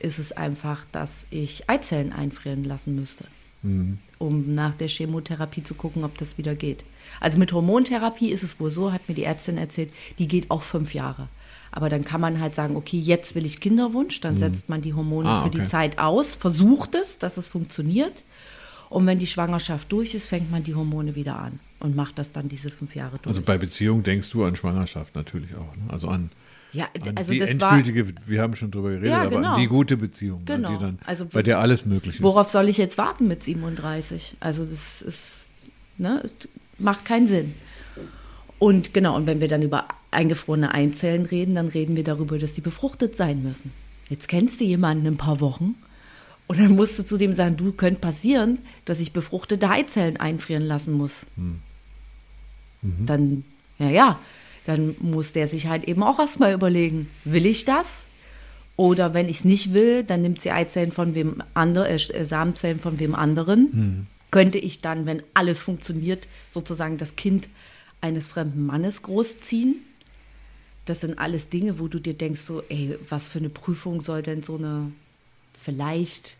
ist 0.00 0.18
es 0.18 0.32
einfach, 0.32 0.84
dass 0.92 1.26
ich 1.30 1.68
Eizellen 1.68 2.12
einfrieren 2.12 2.64
lassen 2.64 2.94
müsste, 2.96 3.24
Mhm. 3.62 3.98
um 4.18 4.54
nach 4.54 4.74
der 4.74 4.88
Chemotherapie 4.88 5.62
zu 5.62 5.74
gucken, 5.74 6.02
ob 6.04 6.16
das 6.16 6.38
wieder 6.38 6.54
geht. 6.54 6.82
Also 7.18 7.38
mit 7.38 7.52
Hormontherapie 7.52 8.30
ist 8.30 8.42
es 8.42 8.60
wohl 8.60 8.70
so, 8.70 8.92
hat 8.92 9.08
mir 9.08 9.14
die 9.14 9.24
Ärztin 9.24 9.58
erzählt, 9.58 9.90
die 10.18 10.28
geht 10.28 10.50
auch 10.50 10.62
fünf 10.62 10.94
Jahre. 10.94 11.28
Aber 11.72 11.88
dann 11.88 12.04
kann 12.04 12.20
man 12.20 12.40
halt 12.40 12.54
sagen, 12.54 12.76
okay, 12.76 12.98
jetzt 12.98 13.34
will 13.34 13.46
ich 13.46 13.60
Kinderwunsch, 13.60 14.20
dann 14.20 14.36
setzt 14.36 14.68
man 14.68 14.82
die 14.82 14.92
Hormone 14.94 15.28
Ah, 15.28 15.42
für 15.44 15.50
die 15.50 15.58
okay. 15.60 15.66
Zeit 15.68 15.98
aus, 15.98 16.34
versucht 16.34 16.94
es, 16.96 17.18
dass 17.18 17.36
es 17.36 17.46
funktioniert. 17.46 18.24
Und 18.88 19.06
wenn 19.06 19.20
die 19.20 19.28
Schwangerschaft 19.28 19.90
durch 19.92 20.14
ist, 20.14 20.26
fängt 20.28 20.50
man 20.50 20.64
die 20.64 20.74
Hormone 20.74 21.14
wieder 21.14 21.38
an 21.38 21.60
und 21.78 21.94
macht 21.94 22.18
das 22.18 22.32
dann 22.32 22.48
diese 22.48 22.70
fünf 22.70 22.96
Jahre 22.96 23.18
durch. 23.18 23.26
Also 23.28 23.42
bei 23.42 23.56
Beziehung 23.56 24.02
denkst 24.02 24.30
du 24.30 24.42
an 24.44 24.56
Schwangerschaft 24.56 25.14
natürlich 25.14 25.54
auch. 25.54 25.76
Ne? 25.76 25.82
Also 25.92 26.08
an, 26.08 26.30
ja, 26.72 26.88
also 27.14 27.30
die 27.30 27.38
das 27.38 27.60
war. 27.60 27.72
endgültige, 27.76 28.12
wir 28.26 28.42
haben 28.42 28.56
schon 28.56 28.72
drüber 28.72 28.88
geredet, 28.90 29.10
Ja, 29.10 29.20
aber 29.22 29.30
genau. 29.36 29.52
an 29.54 29.60
die 29.60 29.68
gute 29.68 29.96
Beziehung, 29.96 30.44
Genau. 30.44 30.68
an 30.70 30.74
die 30.74 30.80
dann, 30.80 30.98
Also 31.06 31.24
bei 31.26 31.42
der 31.44 31.60
alles 31.60 31.86
möglich 31.86 32.16
ist. 32.16 32.22
Worauf 32.22 32.50
soll 32.50 32.68
ich 32.68 32.78
jetzt 32.78 32.98
warten 32.98 33.28
mit 33.28 33.44
37? 33.44 34.36
Also 34.40 34.64
das 34.64 35.02
ist, 35.02 35.36
ne, 35.96 36.20
es 36.24 36.34
macht 36.80 37.04
keinen 37.04 37.26
Sinn. 37.26 37.54
Und 38.58 38.92
genau, 38.92 39.16
und 39.16 39.26
wenn 39.26 39.40
wir 39.40 39.48
dann 39.48 39.62
über 39.62 39.88
eingefrorene 40.10 40.74
Eizellen 40.74 41.24
reden, 41.24 41.54
dann 41.54 41.68
reden 41.68 41.96
wir 41.96 42.04
darüber, 42.04 42.38
dass 42.38 42.54
die 42.54 42.60
befruchtet 42.60 43.16
sein 43.16 43.42
müssen. 43.42 43.72
Jetzt 44.08 44.28
kennst 44.28 44.60
du 44.60 44.64
jemanden 44.64 45.06
in 45.06 45.14
ein 45.14 45.18
paar 45.18 45.40
Wochen 45.40 45.76
und 46.46 46.58
dann 46.58 46.74
musst 46.74 46.98
du 46.98 47.04
zu 47.04 47.16
dem 47.16 47.32
sagen, 47.32 47.56
du 47.56 47.72
könnte 47.72 48.00
passieren, 48.00 48.58
dass 48.84 49.00
ich 49.00 49.12
befruchtete 49.12 49.70
Eizellen 49.70 50.16
einfrieren 50.16 50.64
lassen 50.64 50.92
muss. 50.94 51.12
Dann, 53.06 53.44
ja, 53.78 53.88
ja, 53.88 54.18
dann 54.66 54.96
muss 54.98 55.32
der 55.32 55.46
sich 55.46 55.66
halt 55.66 55.84
eben 55.84 56.02
auch 56.02 56.18
erstmal 56.18 56.52
überlegen, 56.52 57.08
will 57.24 57.46
ich 57.46 57.64
das? 57.64 58.04
Oder 58.76 59.14
wenn 59.14 59.28
ich 59.28 59.38
es 59.38 59.44
nicht 59.44 59.72
will, 59.74 60.04
dann 60.04 60.22
nimmt 60.22 60.40
sie 60.40 60.50
Eizellen 60.50 60.90
von 60.90 61.14
wem 61.14 61.42
anderen, 61.54 61.90
äh, 61.90 62.24
Samenzellen 62.24 62.78
von 62.80 62.98
wem 62.98 63.14
anderen. 63.14 64.06
Könnte 64.30 64.58
ich 64.58 64.80
dann, 64.80 65.06
wenn 65.06 65.22
alles 65.34 65.60
funktioniert, 65.60 66.26
sozusagen 66.48 66.98
das 66.98 67.16
Kind 67.16 67.48
eines 68.00 68.28
fremden 68.28 68.64
Mannes 68.64 69.02
großziehen? 69.02 69.76
Das 70.86 71.00
sind 71.00 71.18
alles 71.18 71.48
Dinge, 71.48 71.78
wo 71.78 71.88
du 71.88 71.98
dir 71.98 72.14
denkst, 72.14 72.40
so, 72.40 72.62
ey, 72.68 72.96
was 73.08 73.28
für 73.28 73.38
eine 73.38 73.48
Prüfung 73.48 74.00
soll 74.00 74.22
denn 74.22 74.42
so 74.42 74.56
eine 74.56 74.92
vielleicht 75.54 76.36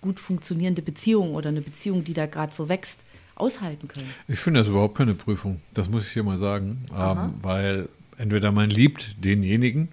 gut 0.00 0.20
funktionierende 0.20 0.82
Beziehung 0.82 1.34
oder 1.34 1.48
eine 1.48 1.60
Beziehung, 1.60 2.04
die 2.04 2.12
da 2.12 2.26
gerade 2.26 2.54
so 2.54 2.68
wächst, 2.68 3.00
aushalten 3.34 3.88
können? 3.88 4.08
Ich 4.26 4.38
finde 4.38 4.60
das 4.60 4.68
überhaupt 4.68 4.96
keine 4.96 5.14
Prüfung. 5.14 5.60
Das 5.74 5.88
muss 5.88 6.06
ich 6.06 6.12
hier 6.12 6.24
mal 6.24 6.38
sagen. 6.38 6.78
Ähm, 6.96 7.34
weil 7.42 7.88
entweder 8.16 8.52
man 8.52 8.70
liebt 8.70 9.24
denjenigen 9.24 9.88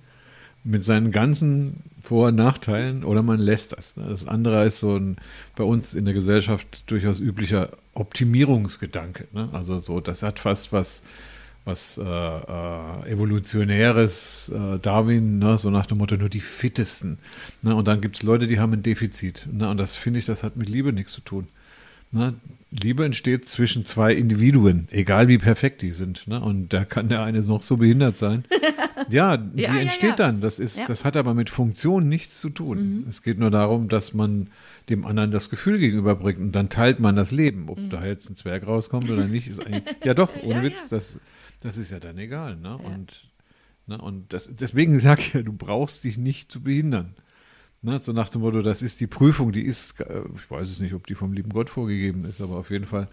mit 0.65 0.83
seinen 0.83 1.11
ganzen 1.11 1.83
Vor- 2.01 2.27
und 2.29 2.35
Nachteilen 2.35 3.03
oder 3.03 3.21
man 3.21 3.39
lässt 3.39 3.73
das. 3.77 3.95
ne? 3.95 4.05
Das 4.09 4.27
andere 4.27 4.65
ist 4.65 4.79
so 4.79 4.95
ein 4.97 5.17
bei 5.55 5.63
uns 5.63 5.93
in 5.93 6.05
der 6.05 6.13
Gesellschaft 6.13 6.83
durchaus 6.87 7.19
üblicher 7.19 7.69
Optimierungsgedanke. 7.93 9.27
Ne? 9.31 9.49
Also 9.53 9.77
so, 9.77 10.01
das 10.01 10.23
hat 10.23 10.39
fast 10.39 10.73
was 10.73 11.03
was 11.65 11.97
äh, 11.97 12.03
äh, 12.03 13.11
evolutionäres 13.11 14.51
äh, 14.53 14.77
Darwin, 14.79 15.39
ne? 15.39 15.57
so 15.57 15.71
nach 15.71 15.87
dem 15.87 15.97
Motto 15.97 16.15
nur 16.15 16.29
die 16.29 16.39
fittesten. 16.39 17.17
Ne? 17.63 17.75
Und 17.75 17.87
dann 17.87 18.01
gibt 18.01 18.17
es 18.17 18.23
Leute, 18.23 18.45
die 18.45 18.59
haben 18.59 18.73
ein 18.73 18.83
Defizit. 18.83 19.47
Ne? 19.51 19.67
Und 19.67 19.77
das 19.77 19.95
finde 19.95 20.19
ich, 20.19 20.25
das 20.25 20.43
hat 20.43 20.57
mit 20.57 20.69
Liebe 20.69 20.93
nichts 20.93 21.13
zu 21.13 21.21
tun. 21.21 21.47
Ne? 22.15 22.33
Liebe 22.71 23.05
entsteht 23.05 23.45
zwischen 23.45 23.85
zwei 23.85 24.13
Individuen, 24.13 24.87
egal 24.91 25.27
wie 25.27 25.37
perfekt 25.37 25.81
die 25.81 25.91
sind. 25.91 26.27
Ne? 26.27 26.41
Und 26.41 26.73
da 26.73 26.83
kann 26.83 27.09
der 27.09 27.23
eine 27.23 27.41
noch 27.41 27.61
so 27.61 27.77
behindert 27.77 28.17
sein. 28.17 28.43
Ja, 29.09 29.37
die 29.37 29.61
Ja, 29.61 29.77
entsteht 29.77 30.11
ja. 30.11 30.15
dann. 30.15 30.41
Das, 30.41 30.57
ist, 30.57 30.87
das 30.87 31.03
hat 31.05 31.17
aber 31.17 31.33
mit 31.33 31.49
Funktion 31.49 32.07
nichts 32.07 32.39
zu 32.39 32.49
tun. 32.49 33.05
Es 33.09 33.23
geht 33.23 33.37
nur 33.37 33.51
darum, 33.51 33.89
dass 33.89 34.13
man 34.13 34.47
dem 34.89 35.05
anderen 35.05 35.31
das 35.31 35.49
Gefühl 35.49 35.77
gegenüberbringt 35.77 36.39
und 36.39 36.53
dann 36.53 36.69
teilt 36.69 36.99
man 37.01 37.15
das 37.15 37.31
Leben. 37.31 37.69
Ob 37.69 37.77
da 37.89 38.05
jetzt 38.05 38.29
ein 38.29 38.35
Zwerg 38.35 38.65
rauskommt 38.65 39.11
oder 39.11 39.25
nicht, 39.25 39.47
ist 39.49 39.63
eigentlich. 39.63 39.83
Ja, 40.03 40.13
doch, 40.13 40.31
ohne 40.43 40.63
Witz. 40.63 40.87
Das, 40.89 41.19
das 41.59 41.77
ist 41.77 41.91
ja 41.91 41.99
dann 41.99 42.17
egal. 42.17 42.55
Ne? 42.55 42.77
Und, 42.77 43.27
ne? 43.85 43.97
und 43.99 44.33
das, 44.33 44.49
deswegen 44.51 44.99
sage 45.01 45.21
ich 45.21 45.33
ja, 45.33 45.41
du 45.41 45.53
brauchst 45.53 46.05
dich 46.05 46.17
nicht 46.17 46.51
zu 46.51 46.61
behindern. 46.63 47.13
Ne, 47.85 47.99
so 47.99 48.11
nach 48.13 48.29
dem 48.29 48.41
Motto, 48.41 48.61
das 48.63 48.81
ist 48.81 48.99
die 48.99 49.05
Prüfung, 49.07 49.51
die 49.51 49.61
ist, 49.61 49.99
äh, 50.01 50.21
ich 50.35 50.49
weiß 50.49 50.67
es 50.69 50.79
nicht, 50.79 50.93
ob 50.95 51.05
die 51.05 51.13
vom 51.15 51.33
lieben 51.33 51.51
Gott 51.51 51.69
vorgegeben 51.69 52.25
ist, 52.25 52.41
aber 52.41 52.55
auf 52.55 52.71
jeden 52.71 52.85
Fall, 52.85 53.07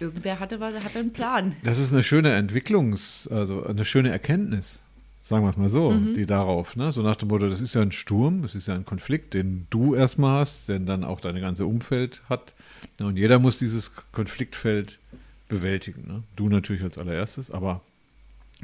Irgendwer 0.00 0.40
hatte, 0.40 0.58
was- 0.58 0.84
hatte 0.84 0.98
einen 0.98 1.12
Plan. 1.12 1.54
das 1.62 1.78
ist 1.78 1.92
eine 1.92 2.02
schöne 2.02 2.34
Entwicklungs-, 2.36 3.30
also 3.32 3.64
eine 3.64 3.84
schöne 3.84 4.10
Erkenntnis, 4.10 4.80
sagen 5.22 5.44
wir 5.44 5.50
es 5.50 5.56
mal 5.56 5.70
so, 5.70 5.92
die 5.94 6.26
darauf, 6.26 6.74
ne? 6.76 6.90
so 6.92 7.02
nach 7.02 7.16
dem 7.16 7.28
Motto, 7.28 7.48
das 7.48 7.60
ist 7.60 7.74
ja 7.74 7.82
ein 7.82 7.92
Sturm, 7.92 8.42
das 8.42 8.54
ist 8.56 8.66
ja 8.66 8.74
ein 8.74 8.84
Konflikt, 8.84 9.32
den 9.34 9.66
du 9.70 9.94
erstmal 9.94 10.40
hast, 10.40 10.68
den 10.68 10.86
dann 10.86 11.04
auch 11.04 11.20
deine 11.20 11.40
ganze 11.40 11.64
Umfeld 11.66 12.20
hat. 12.28 12.52
Ne? 12.98 13.06
Und 13.06 13.16
jeder 13.16 13.38
muss 13.38 13.58
dieses 13.60 13.92
Konfliktfeld 14.12 14.98
bewältigen. 15.48 16.04
Ne? 16.08 16.22
Du 16.34 16.48
natürlich 16.48 16.82
als 16.82 16.98
allererstes, 16.98 17.50
aber 17.52 17.80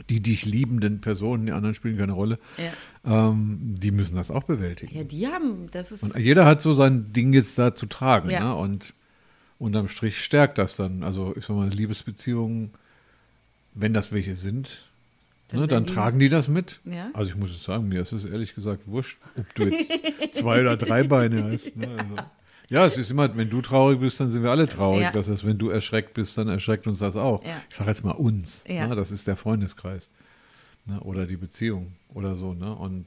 die 0.09 0.21
dich 0.23 0.47
liebenden 0.47 1.01
Personen, 1.01 1.47
die 1.47 1.53
anderen 1.53 1.75
spielen 1.75 1.99
keine 1.99 2.13
Rolle, 2.13 2.39
Ja. 3.05 3.29
ähm, 3.31 3.59
die 3.79 3.91
müssen 3.91 4.17
das 4.17 4.31
auch 4.31 4.45
bewältigen. 4.45 4.97
Ja, 4.97 5.05
die 5.05 5.27
haben, 5.29 5.69
das 5.71 5.93
ist. 5.93 6.03
Und 6.03 6.17
jeder 6.19 6.47
hat 6.47 6.63
so 6.63 6.73
sein 6.75 7.13
Ding 7.13 7.33
jetzt 7.33 7.59
da 7.59 7.75
zu 7.75 7.87
tragen. 7.87 8.31
Ja. 8.31 8.41
Ne? 8.41 8.55
Und 8.57 8.95
unterm 9.59 9.89
Strich 9.89 10.25
stärkt 10.25 10.59
das 10.59 10.77
dann. 10.77 11.03
Also 11.03 11.35
ich 11.37 11.45
sag 11.45 11.57
mal, 11.57 11.69
Liebesbeziehungen, 11.69 12.71
wenn 13.75 13.93
das 13.93 14.13
welche 14.13 14.35
sind, 14.35 14.89
Dann 15.49 15.61
ne, 15.61 15.67
dann 15.67 15.85
die- 15.85 15.93
tragen 15.93 16.19
die 16.19 16.29
das 16.31 16.49
mit. 16.49 16.81
Ja. 16.85 17.11
Also 17.13 17.31
ich 17.31 17.37
muss 17.37 17.51
es 17.51 17.63
sagen, 17.63 17.89
mir 17.89 18.01
ist 18.01 18.13
es 18.13 18.25
ehrlich 18.25 18.55
gesagt 18.55 18.87
wurscht, 18.87 19.19
ob 19.39 19.55
du 19.55 19.65
jetzt 19.65 19.93
zwei 20.35 20.61
oder 20.63 20.77
drei 20.79 21.03
Beine 21.05 21.45
hast. 21.53 21.77
Ne? 21.77 21.89
Also, 21.89 22.17
ja, 22.73 22.87
es 22.87 22.97
ist 22.97 23.11
immer, 23.11 23.37
wenn 23.37 23.51
du 23.51 23.61
traurig 23.61 24.01
bist, 24.01 24.19
dann 24.19 24.31
sind 24.31 24.43
wir 24.43 24.51
alle 24.51 24.67
traurig. 24.67 25.03
Ja. 25.03 25.13
Das 25.13 25.29
heißt, 25.29 25.45
wenn 25.45 25.59
du 25.59 25.69
erschreckt 25.69 26.15
bist, 26.15 26.39
dann 26.39 26.49
erschreckt 26.49 26.87
uns 26.87 27.01
das 27.01 27.17
auch. 27.17 27.45
Ja. 27.45 27.63
Ich 27.69 27.77
sage 27.77 27.91
jetzt 27.91 28.03
mal 28.03 28.13
uns. 28.13 28.65
Ja. 28.67 28.89
Ne? 28.89 28.97
Das 28.97 29.11
ist 29.11 29.27
der 29.27 29.37
Freundeskreis. 29.37 30.09
Ne? 30.87 30.99
Oder 31.01 31.27
die 31.27 31.37
Beziehung 31.37 31.93
oder 32.15 32.35
so. 32.35 32.55
Ne? 32.55 32.75
Und 32.75 33.05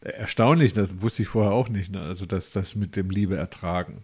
erstaunlich, 0.00 0.72
das 0.72 0.88
wusste 1.02 1.20
ich 1.20 1.28
vorher 1.28 1.52
auch 1.52 1.68
nicht, 1.68 1.92
ne? 1.92 2.00
also 2.00 2.24
dass 2.24 2.50
das 2.52 2.76
mit 2.76 2.96
dem 2.96 3.10
Liebe 3.10 3.36
ertragen. 3.36 3.98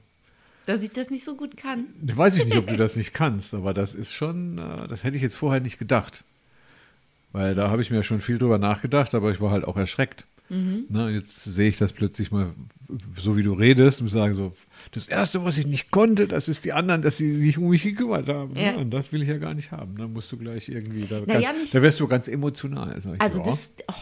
dass 0.66 0.82
ich 0.82 0.92
das 0.92 1.08
nicht 1.08 1.24
so 1.24 1.34
gut 1.34 1.56
kann. 1.56 1.86
Weiß 2.02 2.36
ich 2.36 2.44
nicht, 2.44 2.58
ob 2.58 2.66
du 2.66 2.76
das 2.76 2.96
nicht 2.96 3.14
kannst, 3.14 3.54
aber 3.54 3.72
das 3.72 3.94
ist 3.94 4.12
schon, 4.12 4.58
äh, 4.58 4.86
das 4.86 5.02
hätte 5.02 5.16
ich 5.16 5.22
jetzt 5.22 5.36
vorher 5.36 5.62
nicht 5.62 5.78
gedacht. 5.78 6.24
Weil 7.32 7.54
da 7.54 7.70
habe 7.70 7.80
ich 7.80 7.90
mir 7.90 8.02
schon 8.02 8.20
viel 8.20 8.36
drüber 8.36 8.58
nachgedacht, 8.58 9.14
aber 9.14 9.30
ich 9.30 9.40
war 9.40 9.50
halt 9.50 9.64
auch 9.64 9.78
erschreckt. 9.78 10.26
Mhm. 10.50 10.84
Na, 10.90 11.08
jetzt 11.08 11.42
sehe 11.44 11.70
ich 11.70 11.78
das 11.78 11.94
plötzlich 11.94 12.30
mal, 12.32 12.52
so 13.16 13.38
wie 13.38 13.42
du 13.42 13.54
redest, 13.54 14.02
und 14.02 14.08
sagen 14.08 14.34
so, 14.34 14.52
das 14.92 15.06
Erste, 15.08 15.44
was 15.44 15.58
ich 15.58 15.66
nicht 15.66 15.90
konnte, 15.90 16.26
das 16.26 16.48
ist 16.48 16.64
die 16.64 16.72
anderen, 16.72 17.02
dass 17.02 17.16
sie 17.16 17.40
sich 17.42 17.58
um 17.58 17.68
mich 17.68 17.82
gekümmert 17.82 18.28
haben. 18.28 18.54
Ja. 18.56 18.72
Ne? 18.72 18.78
Und 18.78 18.90
das 18.90 19.12
will 19.12 19.22
ich 19.22 19.28
ja 19.28 19.38
gar 19.38 19.54
nicht 19.54 19.72
haben. 19.72 19.96
Da 19.96 20.06
musst 20.06 20.30
du 20.32 20.36
gleich 20.36 20.68
irgendwie, 20.68 21.06
da, 21.06 21.22
Na 21.26 21.38
ja, 21.38 21.52
da 21.72 21.82
wirst 21.82 22.00
du 22.00 22.08
ganz 22.08 22.28
emotional. 22.28 22.98
Ich, 22.98 23.20
Also 23.20 23.38
ja. 23.38 23.44
das, 23.44 23.72
oh, 23.88 23.94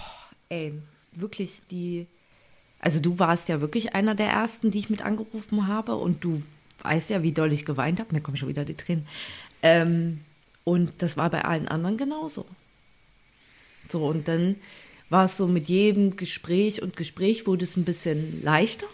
ey, 0.48 0.74
wirklich 1.12 1.60
die, 1.70 2.06
also 2.80 3.00
du 3.00 3.18
warst 3.18 3.48
ja 3.48 3.60
wirklich 3.60 3.94
einer 3.94 4.14
der 4.14 4.28
ersten, 4.28 4.70
die 4.70 4.78
ich 4.78 4.90
mit 4.90 5.02
angerufen 5.02 5.66
habe 5.66 5.96
und 5.96 6.24
du 6.24 6.42
weißt 6.82 7.10
ja, 7.10 7.22
wie 7.22 7.32
doll 7.32 7.52
ich 7.52 7.64
geweint 7.64 8.00
habe, 8.00 8.14
mir 8.14 8.20
kommen 8.20 8.36
schon 8.36 8.48
wieder 8.48 8.64
die 8.64 8.74
Tränen. 8.74 9.06
Ähm, 9.62 10.20
und 10.64 10.92
das 10.98 11.16
war 11.16 11.30
bei 11.30 11.44
allen 11.44 11.68
anderen 11.68 11.96
genauso. 11.96 12.46
So, 13.88 14.06
und 14.06 14.28
dann 14.28 14.56
war 15.10 15.24
es 15.24 15.36
so 15.36 15.46
mit 15.46 15.68
jedem 15.68 16.16
Gespräch 16.16 16.82
und 16.82 16.96
Gespräch 16.96 17.46
wurde 17.46 17.64
es 17.64 17.76
ein 17.76 17.84
bisschen 17.84 18.42
leichter, 18.42 18.86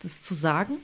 das 0.00 0.22
zu 0.22 0.34
sagen. 0.34 0.76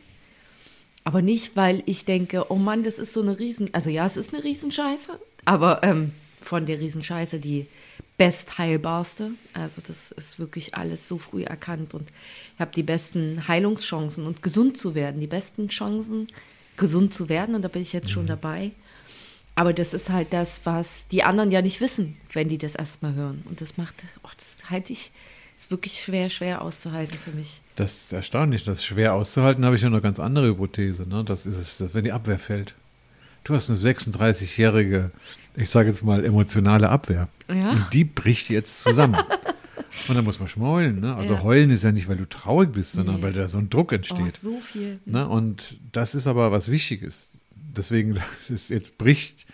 Aber 1.10 1.22
nicht, 1.22 1.56
weil 1.56 1.82
ich 1.86 2.04
denke, 2.04 2.52
oh 2.52 2.54
Mann, 2.54 2.84
das 2.84 3.00
ist 3.00 3.12
so 3.12 3.20
eine 3.20 3.36
Riesen... 3.36 3.74
Also 3.74 3.90
ja, 3.90 4.06
es 4.06 4.16
ist 4.16 4.32
eine 4.32 4.44
Riesenscheiße, 4.44 5.18
aber 5.44 5.82
ähm, 5.82 6.12
von 6.40 6.66
der 6.66 6.78
Riesenscheiße 6.78 7.40
die 7.40 7.66
bestheilbarste. 8.16 9.32
Also 9.52 9.82
das 9.84 10.12
ist 10.12 10.38
wirklich 10.38 10.76
alles 10.76 11.08
so 11.08 11.18
früh 11.18 11.42
erkannt 11.42 11.94
und 11.94 12.10
ich 12.54 12.60
habe 12.60 12.70
die 12.76 12.84
besten 12.84 13.48
Heilungschancen 13.48 14.24
und 14.24 14.40
gesund 14.40 14.78
zu 14.78 14.94
werden, 14.94 15.20
die 15.20 15.26
besten 15.26 15.66
Chancen, 15.66 16.28
gesund 16.76 17.12
zu 17.12 17.28
werden 17.28 17.56
und 17.56 17.62
da 17.62 17.68
bin 17.68 17.82
ich 17.82 17.92
jetzt 17.92 18.12
schon 18.12 18.28
dabei. 18.28 18.70
Aber 19.56 19.72
das 19.72 19.94
ist 19.94 20.10
halt 20.10 20.32
das, 20.32 20.60
was 20.62 21.08
die 21.08 21.24
anderen 21.24 21.50
ja 21.50 21.60
nicht 21.60 21.80
wissen, 21.80 22.18
wenn 22.32 22.48
die 22.48 22.58
das 22.58 22.76
erstmal 22.76 23.14
hören. 23.14 23.42
Und 23.48 23.60
das 23.60 23.76
macht, 23.76 23.96
oh, 24.22 24.28
das 24.36 24.70
halte 24.70 24.92
ich, 24.92 25.10
ist 25.60 25.70
wirklich 25.70 26.00
schwer, 26.00 26.28
schwer 26.30 26.62
auszuhalten 26.62 27.16
für 27.18 27.30
mich. 27.32 27.60
Das 27.76 27.92
ist 28.04 28.12
erstaunlich, 28.12 28.64
das 28.64 28.78
ist 28.78 28.84
schwer 28.84 29.14
auszuhalten, 29.14 29.64
habe 29.64 29.76
ich 29.76 29.82
ja 29.82 29.88
noch 29.88 29.96
eine 29.98 30.02
ganz 30.02 30.18
andere 30.20 30.48
Hypothese. 30.48 31.08
Ne? 31.08 31.24
Das 31.24 31.46
ist 31.46 31.56
es, 31.56 31.78
dass 31.78 31.94
wenn 31.94 32.04
die 32.04 32.12
Abwehr 32.12 32.38
fällt. 32.38 32.74
Du 33.44 33.54
hast 33.54 33.70
eine 33.70 33.78
36-jährige, 33.78 35.10
ich 35.56 35.70
sage 35.70 35.88
jetzt 35.88 36.04
mal, 36.04 36.24
emotionale 36.24 36.88
Abwehr. 36.90 37.28
Ja. 37.48 37.70
Und 37.70 37.86
die 37.92 38.04
bricht 38.04 38.50
jetzt 38.50 38.80
zusammen. 38.82 39.16
Und 40.08 40.14
dann 40.14 40.24
muss 40.24 40.38
man 40.38 40.48
heulen. 40.56 41.00
Ne? 41.00 41.14
Also 41.16 41.34
Ja. 41.34 41.42
heulen 41.42 41.70
ist 41.70 41.82
ja 41.82 41.90
nicht, 41.90 42.08
weil 42.08 42.16
du 42.16 42.28
traurig 42.28 42.70
bist, 42.72 42.92
sondern 42.92 43.16
Nee. 43.16 43.22
weil 43.22 43.32
da 43.32 43.48
so 43.48 43.58
ein 43.58 43.70
Druck 43.70 43.90
Oh, 43.92 43.94
entsteht. 43.96 44.36
so 44.36 44.60
viel. 44.60 45.00
Ne? 45.04 45.26
Und 45.28 45.78
das 45.92 46.14
ist 46.14 46.26
aber 46.26 46.52
was 46.52 46.70
Wichtiges. 46.70 47.28
Deswegen, 47.54 48.18
ist, 48.48 48.70
jetzt 48.70 48.98
bricht 48.98 49.46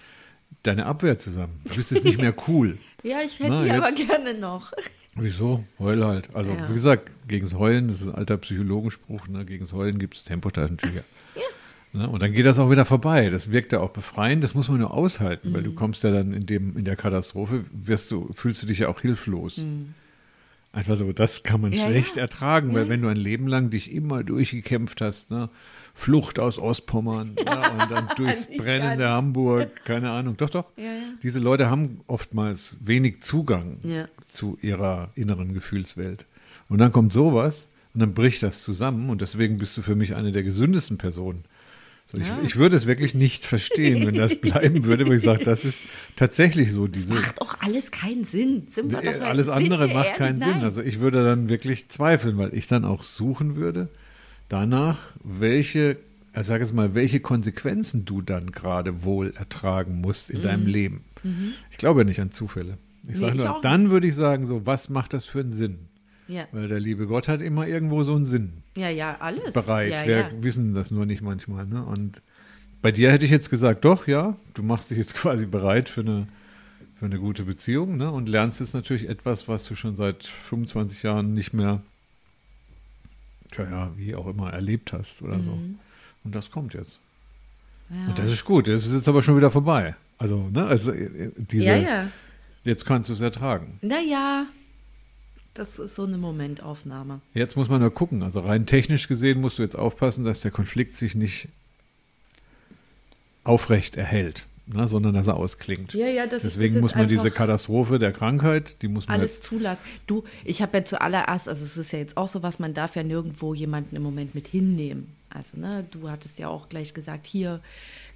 deine 0.62 0.87
Abwehr 0.87 1.19
zusammen. 1.19 1.61
Du 1.64 1.77
bist 1.77 1.90
jetzt 1.90 2.05
nicht 2.05 2.19
mehr 2.19 2.35
cool. 2.49 2.79
Ja, 3.03 3.21
ich 3.25 3.38
hätte 3.38 3.51
Na, 3.51 3.62
die 3.62 3.71
aber 3.71 3.90
jetzt- 3.90 4.09
gerne 4.09 4.35
noch. 4.35 4.73
Wieso? 5.18 5.64
Heul 5.79 6.05
halt. 6.05 6.29
Also, 6.35 6.52
Ja. 6.52 6.68
wie 6.68 6.74
gesagt, 6.74 7.11
gegens 7.29 7.55
Heulen, 7.55 7.88
das 7.88 8.02
ist 8.02 8.09
ein 8.09 8.14
alter 8.14 8.37
Psychologenspruch, 8.37 9.29
ne? 9.29 9.44
gegens 9.44 9.72
Heulen 9.72 9.98
gibt 9.98 10.14
es 10.16 10.24
Tempotaschentücher. 10.24 11.02
Ne? 11.92 12.09
Und 12.09 12.22
dann 12.22 12.33
geht 12.33 12.44
das 12.44 12.59
auch 12.59 12.70
wieder 12.70 12.85
vorbei. 12.85 13.31
Das 13.31 13.50
wirkt 13.50 13.72
ja 13.72 13.81
auch 13.81 13.90
befreiend, 13.90 14.44
das 14.44 14.55
muss 14.55 14.68
man 14.68 14.79
nur 14.79 14.92
aushalten, 14.92 15.55
weil 15.55 15.62
du 15.62 15.70
Mhm. 15.70 15.76
kommst 15.76 16.02
ja 16.05 16.11
dann 16.11 16.35
in, 16.35 16.44
dem, 16.44 16.76
in 16.76 16.85
der 16.85 16.96
Katastrophe, 16.96 17.64
wirst 17.72 18.11
du, 18.11 18.31
fühlst 18.35 18.62
du 18.62 18.66
dich 18.66 18.81
ja 18.81 18.88
auch 18.88 19.00
hilflos. 19.00 19.64
Einfach 20.72 20.98
so, 20.98 21.11
das 21.12 21.42
kann 21.42 21.62
man 21.62 21.70
Mhm. 21.70 21.76
Ja, 21.79 21.87
schlecht 21.87 22.16
ja. 22.16 22.22
ertragen, 22.22 22.74
weil 22.74 22.85
Ja, 22.85 22.88
wenn 22.90 23.00
du 23.00 23.09
ein 23.09 23.16
Leben 23.16 23.46
lang 23.48 23.70
dich 23.70 23.90
immer 23.94 24.22
durchgekämpft 24.22 25.00
hast, 25.00 25.31
ne? 25.31 25.48
Flucht 25.94 26.38
aus 26.38 26.59
Ostpommern 26.59 27.35
ja, 27.42 27.70
und 27.70 27.90
dann 27.90 28.09
durchs 28.18 28.46
brennende 28.59 29.05
ganz. 29.05 29.16
Hamburg, 29.16 29.85
keine 29.87 30.11
Ahnung. 30.11 30.37
Doch, 30.37 30.50
doch. 30.50 30.66
Ja, 30.76 30.85
ja. 30.85 30.90
Diese 31.22 31.38
Leute 31.38 31.70
haben 31.70 32.00
oftmals 32.07 32.76
wenig 32.83 33.22
Zugang 33.22 33.79
Ja. 33.83 34.07
Zu 34.37 34.59
ihrer 34.62 35.11
inneren 35.14 35.55
Gefühlswelt. 35.55 36.27
Und 36.68 36.79
dann 36.79 36.92
kommt 36.92 37.12
sowas 37.12 37.68
und 37.94 38.01
dann 38.01 38.14
bricht 38.14 38.42
das 38.42 38.62
zusammen 38.62 39.11
und 39.11 39.20
deswegen 39.22 39.59
bist 39.59 39.77
du 39.77 39.83
für 39.83 39.94
mich 39.96 40.14
eine 40.14 40.31
der 40.33 40.42
gesündesten 40.42 40.99
Personen. 40.99 41.44
So, 42.09 42.18
ich, 42.18 42.29
Ja. 42.29 42.38
ich 42.44 42.55
würde 42.55 42.77
es 42.77 42.87
wirklich 42.87 43.14
nicht 43.14 43.44
verstehen, 43.44 44.07
wenn 44.07 44.14
das 44.14 44.40
bleiben 44.40 44.85
würde, 44.85 45.09
weil 45.09 45.16
ich 45.16 45.22
sage, 45.25 45.42
das 45.44 45.64
ist 45.64 45.83
tatsächlich 46.14 46.70
so 46.72 46.87
diese. 46.87 47.14
Macht 47.14 47.40
auch 47.40 47.57
alles 47.61 47.90
keinen 47.90 48.25
Sinn. 48.25 48.68
Alles 49.22 49.49
andere 49.49 49.88
wir 49.88 49.94
macht 49.94 50.14
keinen 50.14 50.38
Nein. 50.38 50.55
Sinn. 50.55 50.62
Also 50.62 50.83
ich 50.83 51.01
würde 51.01 51.25
dann 51.25 51.49
wirklich 51.49 51.88
zweifeln, 51.88 52.38
weil 52.38 52.55
ich 52.55 52.68
dann 52.68 52.85
auch 52.85 53.03
suchen 53.03 53.57
würde 53.57 53.88
danach, 54.49 54.99
welche, 55.25 55.96
ich 56.38 56.46
sage 56.46 56.62
jetzt 56.62 56.72
mal, 56.75 56.94
welche 56.94 57.18
Konsequenzen 57.18 58.05
du 58.05 58.22
dann 58.22 58.53
gerade 58.53 59.03
wohl 59.05 59.33
ertragen 59.37 60.01
musst 60.01 60.31
in 60.31 60.38
Mhm. 60.38 60.42
deinem 60.42 60.66
Leben. 60.66 61.05
Ich 61.72 61.77
glaube 61.79 62.05
nicht 62.05 62.20
an 62.20 62.31
Zufälle. 62.31 62.79
Ich 63.09 63.19
sage 63.19 63.37
ich 63.37 63.38
nur, 63.42 63.57
auch 63.57 63.61
dann 63.61 63.90
würde 63.90 64.07
ich 64.07 64.14
sagen, 64.14 64.47
so, 64.47 64.66
was 64.66 64.88
macht 64.88 65.12
das 65.12 65.27
für 65.27 65.40
einen 65.40 65.53
Sinn? 65.53 65.79
Ja. 66.29 66.47
Weil 66.53 66.69
der 66.69 66.81
liebe 66.81 67.07
Gott 67.07 67.29
hat 67.29 67.40
immer 67.40 67.66
irgendwo 67.66 68.03
so 68.03 68.14
einen 68.14 68.25
Sinn 68.25 68.62
ja, 68.77 68.88
ja, 68.88 69.16
alles. 69.21 69.55
bereit. 69.55 69.92
Ja, 69.92 70.07
Wir 70.07 70.19
ja. 70.19 70.31
wissen 70.40 70.75
das 70.75 70.90
nur 70.90 71.07
nicht 71.07 71.23
manchmal. 71.23 71.66
Ne? 71.66 71.85
Und 71.85 72.21
bei 72.83 72.90
dir 72.90 73.12
hätte 73.12 73.25
ich 73.25 73.31
jetzt 73.31 73.49
gesagt, 73.49 73.85
doch, 73.85 74.07
ja, 74.07 74.37
du 74.55 74.62
machst 74.62 74.90
dich 74.90 74.99
jetzt 74.99 75.14
quasi 75.16 75.47
bereit 75.47 75.88
für 75.88 76.01
eine, 76.01 76.27
für 76.99 77.07
eine 77.07 77.19
gute 77.19 77.45
Beziehung 77.45 77.97
ne? 77.97 78.11
und 78.11 78.29
lernst 78.29 78.61
jetzt 78.61 78.75
natürlich 78.75 79.09
etwas, 79.09 79.47
was 79.47 79.64
du 79.66 79.77
schon 79.77 79.95
seit 79.95 80.25
25 80.25 81.05
Jahren 81.05 81.33
nicht 81.33 81.53
mehr, 81.53 81.83
tja, 83.53 83.64
ja, 83.64 83.92
wie 83.97 84.16
auch 84.16 84.27
immer, 84.27 84.53
erlebt 84.53 84.92
hast 84.92 85.23
oder 85.23 85.42
so. 85.42 85.59
Und 86.25 86.35
das 86.35 86.51
kommt 86.51 86.75
jetzt. 86.75 86.99
Mhm. 87.88 88.03
Ja. 88.03 88.09
Und 88.09 88.19
das 88.19 88.33
ist 88.33 88.45
gut. 88.45 88.66
Das 88.66 88.85
ist 88.85 88.95
jetzt 88.95 89.09
aber 89.09 89.23
schon 89.23 89.37
wieder 89.37 89.53
vorbei. 89.53 89.95
Also, 90.19 90.49
ne, 90.49 90.66
also 90.66 90.92
äh, 90.92 91.31
diese, 91.37 91.66
ja, 91.66 91.77
ja. 91.77 92.09
Jetzt 92.66 92.85
kannst 92.85 93.09
du 93.09 93.14
es 93.14 93.20
ertragen. 93.20 93.79
Naja, 93.83 94.46
das 95.55 95.79
ist 95.79 95.94
so 95.94 96.05
eine 96.05 96.18
Momentaufnahme. 96.18 97.20
Jetzt 97.33 97.57
muss 97.57 97.68
man 97.68 97.81
nur 97.81 97.92
gucken. 97.92 98.22
Also 98.22 98.40
rein 98.40 98.66
technisch 98.66 99.09
gesehen 99.09 99.40
musst 99.40 99.59
du 99.59 99.62
jetzt 99.62 99.76
aufpassen, 99.76 100.24
dass 100.24 100.40
der 100.40 100.50
Konflikt 100.50 100.94
sich 100.94 101.14
nicht 101.14 101.48
aufrecht 103.42 103.96
erhält, 103.96 104.44
ne, 104.66 104.87
sondern 104.88 105.14
dass 105.14 105.29
er 105.29 105.37
ausklingt. 105.37 105.94
Ja, 105.94 106.09
ja, 106.09 106.26
Deswegen 106.26 106.81
muss 106.81 106.94
man 106.94 107.09
diese 107.09 107.31
Katastrophe 107.31 107.98
der 107.98 108.12
Krankheit, 108.12 108.83
die 108.83 108.88
muss 108.88 109.07
man 109.07 109.20
Alles 109.20 109.40
zulassen. 109.40 109.83
Du, 110.07 110.24
ich 110.44 110.61
habe 110.61 110.79
ja 110.79 110.85
zuallererst, 110.85 111.48
also 111.48 111.64
es 111.64 111.76
ist 111.76 111.92
ja 111.92 112.00
jetzt 112.00 112.16
auch 112.16 112.29
so 112.29 112.42
was, 112.42 112.59
man 112.59 112.74
darf 112.74 112.96
ja 112.96 113.02
nirgendwo 113.02 113.55
jemanden 113.55 113.96
im 113.96 114.02
Moment 114.02 114.35
mit 114.35 114.48
hinnehmen. 114.48 115.14
Also, 115.31 115.59
ne, 115.59 115.87
du 115.90 116.11
hattest 116.11 116.38
ja 116.38 116.48
auch 116.48 116.68
gleich 116.68 116.92
gesagt, 116.92 117.26
hier 117.26 117.61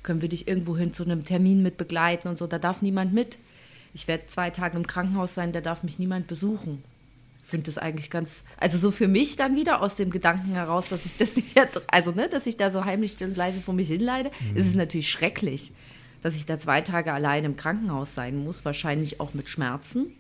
können 0.03 0.21
wir 0.21 0.29
dich 0.29 0.49
irgendwo 0.49 0.77
hin 0.77 0.93
zu 0.93 1.05
einem 1.05 1.25
Termin 1.25 1.63
mit 1.63 1.77
begleiten 1.77 2.29
und 2.29 2.39
so, 2.39 2.47
da 2.47 2.59
darf 2.59 2.83
niemand 2.83 3.13
mit. 3.13 3.39
Ich 3.93 4.09
werde 4.09 4.27
zwei 4.27 4.51
Tage 4.51 4.77
im 4.77 4.87
Krankenhaus 4.87 5.35
sein, 5.35 5.53
da 5.53 5.61
darf 5.61 5.83
mich 5.83 5.99
niemand 5.99 6.27
besuchen. 6.27 6.83
Ich 7.43 7.51
finde 7.51 7.67
das 7.67 7.79
eigentlich 7.79 8.11
ganz, 8.11 8.45
also 8.59 8.79
so 8.79 8.93
für 8.93 9.09
mich 9.09 9.35
dann 9.35 9.57
wieder 9.57 9.83
aus 9.83 9.97
dem 9.97 10.11
Gedanken 10.11 10.53
heraus, 10.53 10.89
dass 10.89 11.05
ich 11.05 11.17
das 11.19 11.35
nicht, 11.37 11.59
also 11.89 12.13
ne, 12.13 12.29
dass 12.29 12.47
ich 12.47 12.57
da 12.57 12.71
so 12.71 12.85
heimlich 12.85 13.13
still 13.13 13.29
und 13.29 13.37
leise 13.37 13.61
vor 13.61 13.75
mich 13.75 13.89
hinleide, 13.89 14.31
ist 14.55 14.67
es 14.69 14.75
natürlich 14.75 15.11
schrecklich, 15.11 15.73
dass 16.23 16.37
ich 16.37 16.47
da 16.47 16.59
zwei 16.59 16.81
Tage 16.81 17.13
allein 17.13 17.45
im 17.45 17.57
Krankenhaus 17.57 18.15
sein 18.15 18.37
muss, 18.37 18.65
wahrscheinlich 18.65 19.21
auch 19.21 19.35
mit 19.35 19.49
Schmerzen. 19.49 20.13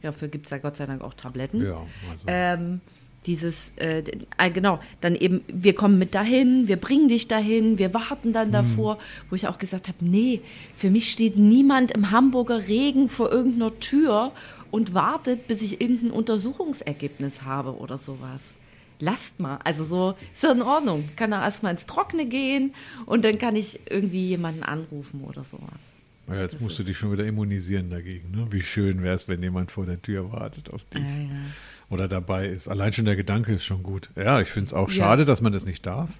Dafür 0.00 0.28
gibt 0.28 0.46
es 0.46 0.52
ja 0.52 0.58
Gott 0.58 0.76
sei 0.76 0.86
Dank 0.86 1.02
auch 1.02 1.14
Tabletten. 1.14 1.62
ja, 1.64 1.84
also, 2.10 2.24
Ähm, 2.26 2.80
dieses, 3.26 3.72
äh, 3.76 4.02
äh, 4.38 4.50
genau, 4.50 4.80
dann 5.00 5.14
eben, 5.14 5.42
wir 5.48 5.74
kommen 5.74 5.98
mit 5.98 6.14
dahin, 6.14 6.68
wir 6.68 6.76
bringen 6.76 7.08
dich 7.08 7.28
dahin, 7.28 7.78
wir 7.78 7.92
warten 7.92 8.32
dann 8.32 8.52
davor, 8.52 8.98
wo 9.28 9.36
ich 9.36 9.46
auch 9.48 9.58
gesagt 9.58 9.88
habe, 9.88 9.98
nee, 10.00 10.40
für 10.76 10.90
mich 10.90 11.10
steht 11.10 11.36
niemand 11.36 11.90
im 11.90 12.10
Hamburger 12.10 12.68
Regen 12.68 13.08
vor 13.08 13.30
irgendeiner 13.30 13.78
Tür 13.80 14.32
und 14.70 14.94
wartet, 14.94 15.46
bis 15.46 15.62
ich 15.62 15.80
irgendein 15.80 16.10
Untersuchungsergebnis 16.10 17.42
habe 17.42 17.76
oder 17.76 17.98
sowas. 17.98 18.56
Lasst 19.00 19.38
mal, 19.38 19.58
also 19.62 19.84
so 19.84 20.14
ist 20.34 20.42
ja 20.42 20.52
in 20.52 20.62
Ordnung. 20.62 21.08
Kann 21.14 21.32
auch 21.32 21.42
erstmal 21.42 21.72
ins 21.72 21.86
Trockene 21.86 22.26
gehen 22.26 22.74
und 23.06 23.24
dann 23.24 23.38
kann 23.38 23.54
ich 23.54 23.78
irgendwie 23.88 24.28
jemanden 24.28 24.64
anrufen 24.64 25.22
oder 25.22 25.44
sowas. 25.44 25.97
Ja, 26.28 26.42
jetzt 26.42 26.54
das 26.54 26.60
musst 26.60 26.78
du 26.78 26.82
dich 26.82 26.96
schon 26.98 27.12
wieder 27.12 27.24
immunisieren 27.26 27.90
dagegen. 27.90 28.30
Ne? 28.30 28.46
Wie 28.50 28.62
schön 28.62 29.02
wäre 29.02 29.14
es, 29.14 29.28
wenn 29.28 29.42
jemand 29.42 29.70
vor 29.70 29.86
der 29.86 30.00
Tür 30.00 30.32
wartet 30.32 30.70
auf 30.70 30.84
dich 30.84 31.02
Ja, 31.02 31.08
ja. 31.08 31.28
oder 31.90 32.08
dabei 32.08 32.48
ist. 32.48 32.68
Allein 32.68 32.92
schon 32.92 33.04
der 33.04 33.16
Gedanke 33.16 33.52
ist 33.54 33.64
schon 33.64 33.82
gut. 33.82 34.10
Ja, 34.16 34.40
ich 34.40 34.48
finde 34.48 34.66
es 34.68 34.74
auch 34.74 34.90
schade, 34.90 35.24
dass 35.24 35.40
man 35.40 35.52
das 35.52 35.64
nicht 35.64 35.86
darf. 35.86 36.10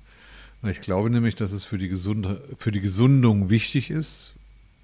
Ich 0.67 0.81
glaube 0.81 1.09
nämlich, 1.09 1.37
dass 1.37 1.53
es 1.53 1.65
für 1.65 1.79
die, 1.79 1.89
Gesunde, 1.89 2.43
für 2.57 2.73
die 2.73 2.81
Gesundung 2.81 3.49
wichtig 3.49 3.91
ist, 3.91 4.35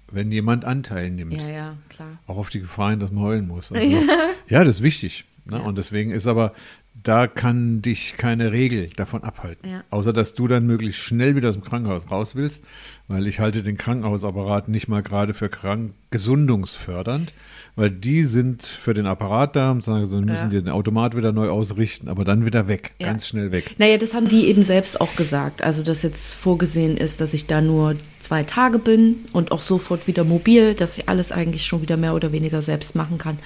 wenn 0.09 0.31
jemand 0.31 0.63
Anteil 0.63 1.09
nimmt. 1.09 1.33
Ja, 1.33 1.49
ja, 1.49 1.77
klar. 1.89 2.19
Auch 2.27 2.37
auf 2.37 2.49
die 2.49 2.61
Gefahr 2.61 2.91
hin, 2.91 2.99
dass 2.99 3.11
man 3.11 3.23
heulen 3.23 3.47
muss. 3.47 3.71
Also, 3.75 4.03
ja, 4.47 4.63
das 4.63 4.77
ist 4.77 4.83
wichtig. 4.83 5.25
Ne? 5.45 5.61
Und 5.61 5.77
deswegen 5.77 6.11
ist 6.11 6.27
aber, 6.27 6.53
da 7.03 7.27
kann 7.27 7.81
dich 7.81 8.15
keine 8.17 8.51
Regel 8.51 8.89
davon 8.95 9.23
abhalten. 9.23 9.69
Ja. 9.69 9.83
Außer, 9.91 10.13
dass 10.13 10.33
du 10.33 10.47
dann 10.47 10.65
möglichst 10.65 10.99
schnell 11.01 11.35
wieder 11.35 11.49
aus 11.49 11.55
dem 11.55 11.63
Krankenhaus 11.63 12.09
raus 12.09 12.35
willst, 12.35 12.63
weil 13.07 13.27
ich 13.27 13.39
halte 13.39 13.61
den 13.61 13.77
Krankenhausapparat 13.77 14.67
nicht 14.69 14.87
mal 14.87 15.03
gerade 15.03 15.33
für 15.35 15.49
krank 15.49 15.93
gesundungsfördernd, 16.09 17.33
weil 17.75 17.91
die 17.91 18.23
sind 18.23 18.63
für 18.63 18.93
den 18.93 19.05
Apparat 19.05 19.55
da 19.55 19.71
und 19.71 19.83
sagen, 19.83 20.05
so 20.05 20.17
müssen 20.21 20.35
Ja. 20.35 20.47
die 20.47 20.61
den 20.61 20.69
Automat 20.69 21.15
wieder 21.15 21.31
neu 21.33 21.49
ausrichten, 21.49 22.07
aber 22.07 22.23
dann 22.23 22.45
wieder 22.45 22.67
weg, 22.67 22.93
Ja. 22.99 23.07
ganz 23.07 23.27
schnell 23.27 23.51
weg. 23.51 23.75
Naja, 23.77 23.97
das 23.97 24.13
haben 24.13 24.29
die 24.29 24.47
eben 24.47 24.63
selbst 24.63 25.01
auch 25.01 25.15
gesagt. 25.15 25.61
Also, 25.61 25.83
dass 25.83 26.01
jetzt 26.03 26.33
vorgesehen 26.33 26.95
ist, 26.97 27.19
dass 27.21 27.33
ich 27.33 27.47
da 27.47 27.61
nur 27.61 27.95
zwei 28.21 28.43
Tage 28.43 28.79
bin 28.79 29.17
und 29.33 29.51
auch 29.51 29.61
sofort 29.61 30.07
wieder 30.07 30.23
mobil, 30.23 30.73
dass 30.73 30.97
ich 30.97 31.09
alles 31.09 31.31
eigentlich 31.31 31.65
schon 31.65 31.81
wieder 31.81 31.97
mehr 31.97 32.15
oder 32.15 32.31
weniger 32.31 32.61
selbst 32.61 32.95
machen 32.95 33.17
kann. 33.17 33.37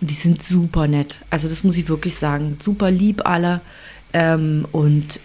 Und 0.00 0.10
die 0.10 0.14
sind 0.14 0.42
super 0.42 0.86
nett. 0.86 1.20
Also, 1.30 1.48
das 1.48 1.64
muss 1.64 1.76
ich 1.76 1.88
wirklich 1.88 2.14
sagen. 2.16 2.58
Super 2.62 2.90
lieb 2.98 3.26
alle. 3.26 3.60
Ähm, 4.12 4.66
und 4.72 5.20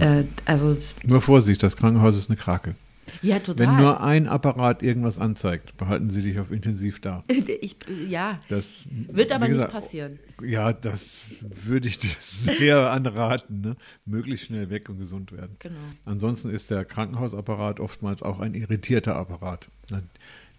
äh, 0.00 0.24
also, 0.44 0.76
Nur 1.04 1.20
Vorsicht, 1.22 1.62
das 1.62 1.76
Krankenhaus 1.76 2.16
ist 2.16 2.28
eine 2.28 2.36
Krake. 2.36 2.74
ja, 3.22 3.38
total. 3.38 3.66
Wenn 3.66 3.76
nur 3.76 4.00
ein 4.02 4.26
Apparat 4.26 4.82
irgendwas 4.82 5.18
anzeigt, 5.18 5.76
behalten 5.76 6.10
Sie 6.10 6.22
dich 6.22 6.38
auf 6.38 6.50
intensiv 6.50 7.00
da. 7.00 7.24
ich, 7.60 7.76
ja, 8.08 8.40
Das 8.48 8.84
wird 8.90 9.32
aber 9.32 9.44
wie 9.46 9.50
nicht 9.50 9.56
gesagt, 9.58 9.72
passieren. 9.72 10.18
Ja, 10.42 10.72
das 10.72 11.22
würde 11.40 11.88
ich 11.88 11.98
dir 12.00 12.10
sehr 12.20 12.90
anraten, 12.90 13.60
ne? 13.60 13.76
möglichst 14.04 14.46
schnell 14.46 14.70
weg 14.70 14.88
und 14.88 14.98
gesund 14.98 15.32
werden. 15.32 15.56
Genau. 15.60 15.76
Ansonsten 16.04 16.50
ist 16.50 16.70
der 16.70 16.84
Krankenhausapparat 16.84 17.80
oftmals 17.80 18.22
auch 18.22 18.40
ein 18.40 18.54
irritierter 18.54 19.16
Apparat. 19.16 19.68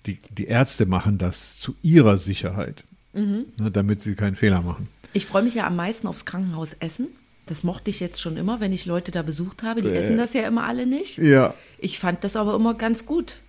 Die, 0.06 0.20
die 0.32 0.46
Ärzte 0.46 0.86
machen 0.86 1.18
das 1.18 1.58
zu 1.58 1.76
ihrer 1.82 2.18
Sicherheit, 2.18 2.86
Mhm. 3.18 3.46
ne? 3.60 3.72
damit 3.72 4.02
sie 4.02 4.16
keinen 4.16 4.36
Fehler 4.36 4.62
machen. 4.62 4.88
Ich 5.14 5.26
freue 5.26 5.44
mich 5.44 5.56
ja 5.56 5.66
am 5.68 5.76
meisten 5.76 6.08
aufs 6.08 6.26
Krankenhausessen. 6.26 7.08
Das 7.48 7.64
mochte 7.64 7.90
ich 7.90 8.00
jetzt 8.02 8.20
schon 8.22 8.36
immer, 8.38 8.60
wenn 8.60 8.74
ich 8.74 8.86
Leute 8.86 9.12
da 9.12 9.22
besucht 9.22 9.64
habe. 9.64 9.82
Die 9.82 9.88
Bäh. 9.90 9.96
essen 9.96 10.18
das 10.18 10.34
ja 10.34 10.46
immer 10.48 10.66
alle 10.66 10.86
nicht. 10.86 11.18
Ja, 11.18 11.54
Ich 11.80 11.98
fand 12.00 12.24
das 12.24 12.36
aber 12.36 12.56
immer 12.56 12.74
ganz 12.74 13.06
gut. 13.06 13.40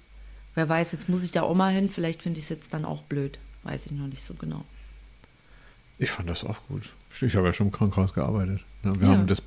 Wer 0.55 0.69
weiß, 0.69 0.93
jetzt 0.93 1.09
muss 1.09 1.23
ich 1.25 1.33
da 1.33 1.43
auch 1.43 1.55
mal 1.55 1.73
hin. 1.73 1.91
Vielleicht 1.93 2.23
finde 2.23 2.39
ich 2.39 2.45
es 2.45 2.49
jetzt 2.49 2.73
dann 2.75 2.85
auch 2.85 3.03
blöd. 3.03 3.39
Weiß 3.65 3.87
ich 3.87 3.93
noch 3.93 4.07
nicht 4.07 4.23
so 4.23 4.35
genau. 4.35 4.65
ich 5.99 6.11
fand 6.11 6.29
das 6.31 6.45
auch 6.45 6.59
gut. 6.69 6.83
Ich 7.21 7.35
habe 7.35 7.47
ja 7.49 7.53
schon 7.53 7.67
im 7.69 7.73
Krankenhaus 7.73 8.15
gearbeitet. 8.15 8.61
Ne? 8.85 8.93
Wir 9.01 9.09
Ja. 9.09 9.15
haben 9.15 9.27
das, 9.27 9.43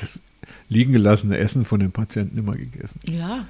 das 0.00 0.20
liegen 0.70 0.92
gelassene 0.92 1.36
Essen 1.36 1.66
von 1.66 1.78
den 1.80 1.92
Patienten 1.92 2.38
immer 2.38 2.52
gegessen. 2.54 2.98
Ja. 3.04 3.46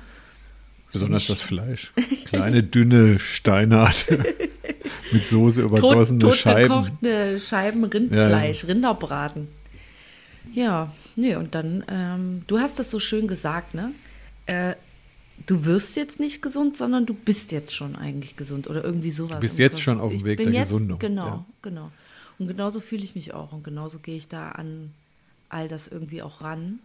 Besonders 0.93 1.29
das 1.29 1.41
Fleisch. 1.41 1.93
Kleine, 2.25 2.65
dünne, 2.65 3.21
steinharte, 3.21 4.25
mit 5.13 5.25
Soße 5.27 5.63
übergossene 5.63 6.21
tot 6.21 6.35
Scheiben. 6.37 6.85
gekochte 6.85 7.41
Scheiben 7.41 7.85
Rindfleisch, 7.85 8.65
Rinderbraten. 8.67 9.49
Ja, 10.53 10.93
nee, 11.17 11.37
und 11.37 11.55
dann, 11.55 11.85
ähm, 11.89 12.43
du 12.47 12.59
hast 12.59 12.79
das 12.79 12.91
so 12.91 12.99
schön 12.99 13.29
gesagt, 13.29 13.75
ne? 13.75 13.93
Äh, 14.47 14.75
du 15.47 15.65
wirst 15.65 15.97
jetzt 15.97 16.19
nicht 16.19 16.43
gesund, 16.43 16.77
sondern 16.77 17.07
du 17.07 17.15
bist 17.15 17.53
jetzt 17.53 17.75
schon 17.75 17.95
eigentlich 17.95 18.37
gesund 18.37 18.69
oder 18.69 18.83
irgendwie 18.83 19.11
sowas. 19.11 19.37
Du 19.37 19.41
bist 19.41 19.59
jetzt 19.59 19.75
Kopf. 19.75 19.83
schon 19.83 20.01
auf 20.01 20.13
dem 20.13 20.25
Weg 20.25 20.39
der 20.39 20.51
jetzt, 20.53 20.71
Gesundung, 20.71 20.99
Genau, 20.99 21.27
ja. 21.27 21.45
genau. 21.63 21.91
Und 22.39 22.49
genauso 22.49 22.81
fühle 22.81 23.05
ich 23.05 23.15
mich 23.15 23.35
auch 23.35 23.53
und 23.53 23.63
genauso 23.65 23.99
gehe 23.99 24.17
ich 24.17 24.29
da 24.29 24.51
an 24.53 24.93
all 25.51 25.69
das 25.69 25.89
irgendwie 25.89 26.23
auch 26.23 26.41
ran, 26.41 26.79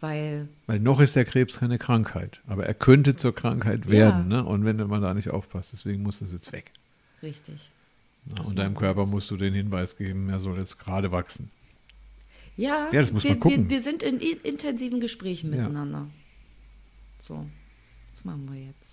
weil 0.00 0.46
Weil 0.66 0.78
noch 0.80 1.00
ist 1.00 1.16
der 1.16 1.24
Krebs 1.24 1.58
keine 1.58 1.78
Krankheit, 1.78 2.40
aber 2.46 2.66
er 2.66 2.74
könnte 2.74 3.16
zur 3.16 3.34
Krankheit 3.34 3.84
Ja. 3.86 3.90
werden. 3.90 4.28
Ne? 4.28 4.44
Und 4.44 4.64
wenn 4.64 4.76
man 4.86 5.02
da 5.02 5.12
nicht 5.12 5.30
aufpasst, 5.30 5.72
deswegen 5.72 6.02
muss 6.02 6.20
das 6.20 6.32
jetzt 6.32 6.52
weg. 6.52 6.70
Richtig. 7.22 7.70
Ja, 8.26 8.34
Das 8.36 8.48
und 8.48 8.58
deinem 8.58 8.76
Körper 8.76 9.06
musst 9.06 9.30
du 9.30 9.36
den 9.36 9.54
Hinweis 9.54 9.96
geben, 9.96 10.28
er 10.28 10.38
soll 10.40 10.58
jetzt 10.58 10.78
gerade 10.78 11.10
wachsen. 11.12 11.50
Ja, 12.56 12.88
Ja, 12.92 13.00
das 13.00 13.12
muss 13.12 13.24
wir, 13.24 13.30
man 13.32 13.40
gucken. 13.40 13.64
Wir, 13.64 13.70
wir 13.70 13.80
sind 13.80 14.02
in 14.02 14.20
intensiven 14.20 15.00
Gesprächen 15.00 15.52
Ja. 15.52 15.62
miteinander. 15.62 16.08
So, 17.18 17.46
das 18.12 18.24
machen 18.24 18.48
wir 18.52 18.60
jetzt. 18.60 18.91